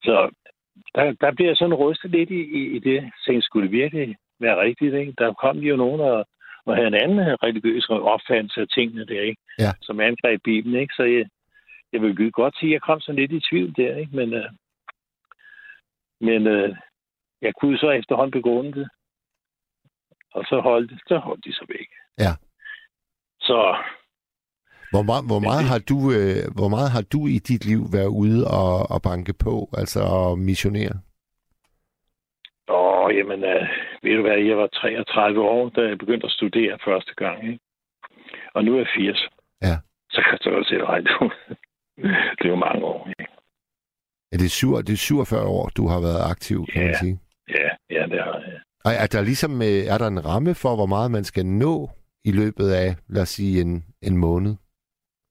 [0.04, 0.32] Så,
[0.96, 3.12] der, der bliver sådan rystet lidt i, i, i det.
[3.18, 5.14] Så skulle det virkelig være rigtigt, ikke?
[5.18, 6.26] Der kom jo nogen og,
[6.66, 9.42] og havde en anden religiøs opfattelse af tingene der, ikke?
[9.60, 9.72] Ja.
[9.82, 10.94] Som angreb Bibelen, ikke?
[10.94, 11.26] Så jeg,
[11.92, 14.16] jeg vil godt sige, at jeg kom sådan lidt i tvivl der, ikke?
[14.16, 14.50] Men, øh,
[16.22, 16.76] men øh,
[17.42, 18.88] jeg kunne så efterhånden begrunde det.
[20.32, 21.90] Og så holdt, så holdt de så væk.
[22.20, 22.34] Ja.
[23.40, 23.78] Så
[24.94, 27.82] Hvor, meget, hvor, meget det- har du, øh, hvor meget har du i dit liv
[27.98, 30.94] været ude og, og banke på, altså at missionere?
[32.78, 33.64] Åh, jamen, øh,
[34.04, 37.60] ved du hvad, jeg var 33 år, da jeg begyndte at studere første gang, ikke?
[38.56, 39.20] Og nu er jeg 80.
[39.62, 39.76] Ja.
[40.14, 41.32] Så kan jeg se ud.
[42.38, 43.32] Det er jo mange år, ikke?
[44.34, 46.98] Er det, syv, det er 47 år, du har været aktiv, kan man Ja.
[47.00, 47.20] sige.
[47.50, 48.60] Ja, ja, det har jeg.
[48.86, 51.90] Og er der ligesom øh, er der en ramme for, hvor meget man skal nå
[52.26, 54.56] i løbet af, lad os sige, en, en måned?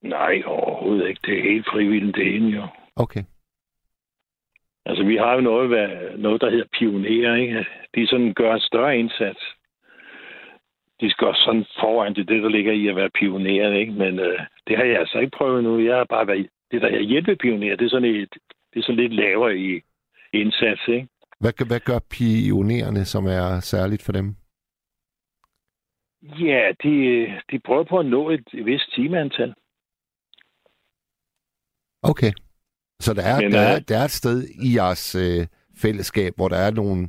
[0.03, 1.20] Nej, overhovedet ikke.
[1.26, 2.66] Det er helt frivilligt, det ene jo.
[2.96, 3.22] Okay.
[4.86, 7.66] Altså, vi har jo noget, hvad- noget der hedder pionerer, ikke?
[7.94, 9.40] De sådan gør en større indsats.
[11.00, 13.92] De skal også sådan foran til det, der ligger i at være pioner, ikke?
[13.92, 15.78] Men øh, det har jeg altså ikke prøvet nu.
[15.80, 16.48] Jeg har bare været...
[16.70, 18.28] Det, der er hjælpepioner, det er sådan, et,
[18.72, 19.80] det er sådan lidt lavere i
[20.32, 21.09] indsats, ikke?
[21.40, 24.36] Hvad, hvad gør pionererne, som er særligt for dem?
[26.22, 29.55] Ja, de, de prøver på at nå et vist timeantal.
[32.03, 32.32] Okay.
[33.00, 35.46] Så der er, Men, der, øh, er, der er et sted i jeres øh,
[35.82, 37.09] fællesskab, hvor der er nogle,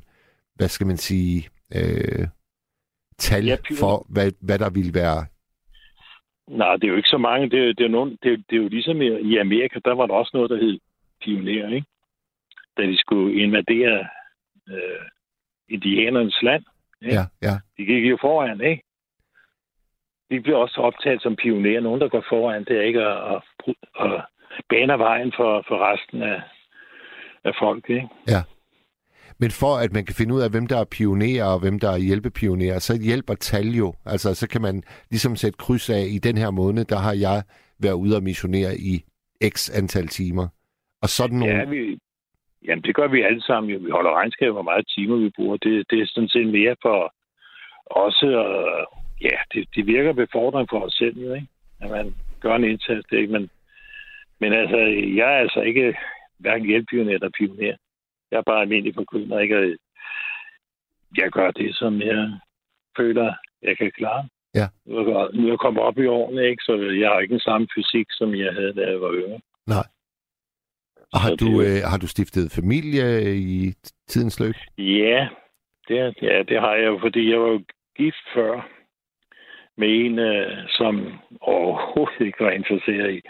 [0.56, 2.28] hvad skal man sige, øh,
[3.18, 5.26] tal Ja, for, hvad, hvad der ville være.
[6.48, 7.50] Nej, det er jo ikke så mange.
[7.50, 9.94] Det, er- det, er, nogen, det, er- det er jo ligesom i, i Amerika, der
[9.96, 10.80] var der også noget, der hed
[11.24, 11.88] pionerer, ikke?
[12.78, 14.08] Da de skulle invadere
[14.70, 15.06] øh,
[15.70, 16.64] indianernes land.
[17.02, 17.08] Ja.
[17.08, 17.54] Ja, ja.
[17.78, 18.84] De gik jo foran, ikke?
[20.30, 21.82] De bliver også optaget som pionerer.
[21.82, 23.42] Nogen, der går foran, det er ikke at, at,
[24.00, 24.26] at
[24.70, 26.42] baner vejen for, for resten af,
[27.44, 28.10] af folk, ikke?
[29.40, 31.92] Men for at man kan finde ud af, hvem der er pionerer og hvem der
[31.92, 33.94] er hjælpepionerer, så hjælper tal jo.
[34.06, 37.44] Altså, så kan man ligesom sætte kryds af, i den her måned, der har jeg
[37.80, 38.94] været ude og missionere i
[39.54, 40.48] x antal timer.
[41.02, 41.56] Og sådan nogle...
[41.56, 42.00] Ja, vi,
[42.68, 43.72] jamen det gør vi alle sammen.
[43.74, 43.80] Jo.
[43.80, 45.58] Vi holder regnskab, hvor meget timer vi bruger.
[45.58, 47.14] Det, det er sådan set mere for
[47.86, 48.84] også, øh,
[49.22, 51.48] ja, det, det virker befordring for os selv, ikke?
[51.82, 53.34] At man gør en indsats, det, ikke?
[53.34, 53.50] Men,
[54.44, 54.78] men altså,
[55.20, 55.98] jeg er altså ikke
[56.40, 57.76] hverken hjælpepioner eller pioner.
[58.32, 59.78] Jeg er bare almindelig forkynder, ikke?
[61.18, 62.40] Jeg gør det, som jeg
[62.98, 64.28] føler, jeg kan klare.
[64.56, 64.68] Ja.
[64.86, 66.64] Nu er jeg- kommet op i årene, ikke?
[66.64, 69.40] så jeg har ikke den samme fysik, som jeg havde, da jeg var yngre.
[71.14, 73.74] Og har så du, det- øh, har du stiftet familie i
[74.08, 74.56] tidens løb?
[74.78, 75.28] Ja,
[75.88, 77.64] det, ja, det har jeg jo, fordi jeg var jo
[77.98, 78.70] gift før
[79.78, 83.22] med en, øh, som overhovedet ikke var interesseret i,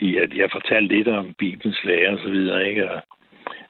[0.00, 2.90] i, at jeg fortalte lidt om Bibelens lære og så videre, ikke?
[2.90, 3.02] Og,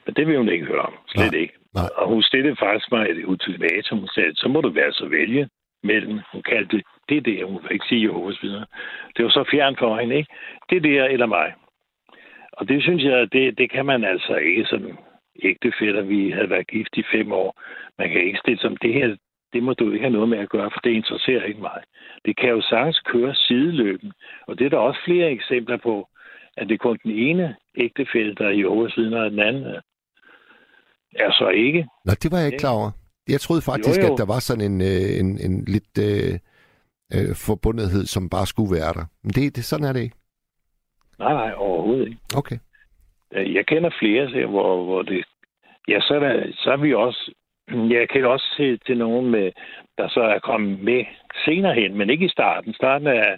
[0.07, 0.95] men det vil hun ikke høre om.
[1.09, 1.55] Slet Nej, ikke.
[1.75, 1.89] nej.
[1.97, 3.99] Og hun stillede faktisk mig et ultimatum.
[3.99, 5.49] Hun sagde, så må du være så vælge
[5.83, 6.21] mellem.
[6.33, 8.67] Hun kaldte det, det der, hun vil ikke sige Jehovas videre.
[9.17, 10.33] Det var så fjern for hende, ikke?
[10.71, 11.55] Det der eller mig.
[12.53, 14.99] Og det synes jeg, det, det kan man altså ikke som
[15.43, 16.03] ægtefætter.
[16.03, 17.61] Vi havde været gift i fem år.
[17.99, 19.17] Man kan ikke stille som det her,
[19.53, 21.83] det må du ikke have noget med at gøre, for det interesserer ikke mig.
[22.25, 24.13] Det kan jo sagtens køre sideløben.
[24.47, 26.09] Og det er der også flere eksempler på,
[26.61, 29.65] at det er kun den ene ægtefælle, der er i oversiden, og den anden
[31.17, 31.87] er så ikke.
[32.05, 32.91] Nå, det var jeg ikke klar over.
[33.29, 34.13] Jeg troede faktisk, Jo, jo.
[34.13, 36.35] at der var sådan en, øh, en, en lidt øh,
[37.15, 39.07] øh, forbundethed, som bare skulle være der.
[39.23, 40.17] Men det, det, sådan er det ikke.
[41.19, 42.21] Nej, nej, overhovedet ikke.
[42.37, 42.59] Okay.
[43.33, 45.25] Jeg kender flere, så, hvor, hvor det...
[45.89, 47.33] Ja, så er, der, så er vi også...
[47.69, 49.53] Jeg kender også til, til nogen, med,
[49.99, 51.05] der så er kommet med
[51.45, 52.75] senere hen, men ikke i starten.
[52.75, 53.37] Starten er...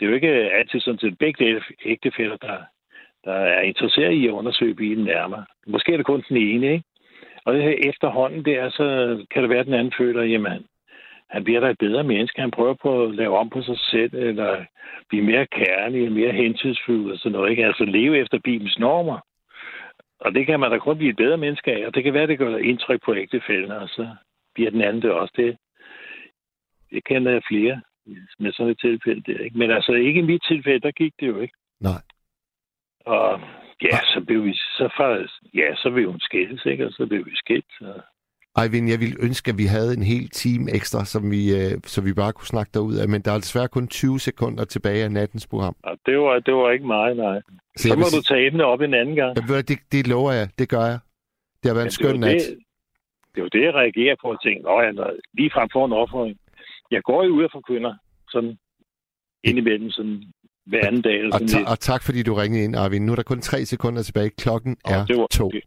[0.00, 2.56] Det er jo ikke altid sådan til begge ægtefæller, der,
[3.24, 5.44] der er interesseret i at undersøge bilen nærmere.
[5.66, 6.84] Måske er det kun den ene, ikke?
[7.44, 8.86] Og det her efterhånden der, så
[9.30, 10.66] kan det være, at den anden føler, jamen,
[11.30, 12.40] han bliver da et bedre menneske.
[12.40, 14.64] Han prøver på at lave om på sig selv, eller
[15.08, 17.50] blive mere kærlig, mere hensynsfuld og sådan noget.
[17.50, 17.66] Ikke?
[17.66, 19.18] Altså leve efter Bibelens normer.
[20.20, 21.86] Og det kan man da kun blive et bedre menneske af.
[21.86, 24.08] Og det kan være, det gør indtryk på ægtefælden, og så
[24.54, 25.34] bliver den anden det også.
[25.36, 25.56] Det,
[26.90, 27.80] det kender jeg flere
[28.38, 29.38] med sådan et tilfælde der.
[29.44, 29.58] Ikke?
[29.58, 31.54] Men altså ikke i mit tilfælde, der gik det jo ikke.
[31.80, 32.02] Nej.
[33.06, 33.40] Og
[33.82, 36.86] ja, så blev vi så faktisk, ja, så blev hun skældes, ikke?
[36.86, 37.72] Og så blev vi skilt.
[37.80, 38.00] Og
[38.56, 41.98] Ejvind, jeg ville ønske, at vi havde en hel time ekstra, som vi, øh, så
[42.02, 45.12] vi bare kunne snakke derud af, men der er desværre kun 20 sekunder tilbage af
[45.12, 45.76] nattens program.
[45.82, 47.40] og det var, det var ikke meget, nej.
[47.76, 49.32] Så jeg må du tage emnet op en anden gang.
[49.36, 50.98] Ja, det, det lover jeg, det gør jeg.
[51.60, 52.34] Det har været en skøn nat.
[52.34, 52.58] det,
[53.34, 54.90] det var det, jeg reagerer på og Nå, ja,
[55.38, 56.36] lige frem for en offering.
[56.90, 57.94] Jeg går jo ud og forkynder
[58.30, 58.58] sådan
[59.44, 60.22] indimellem sådan
[60.66, 61.14] hver anden dag.
[61.14, 61.68] Eller Og, sådan ta- lidt.
[61.68, 63.06] og tak fordi du ringede ind, Arvin.
[63.06, 64.30] Nu er der kun tre sekunder tilbage.
[64.30, 65.48] Klokken Nå, er var- to.
[65.50, 65.62] det-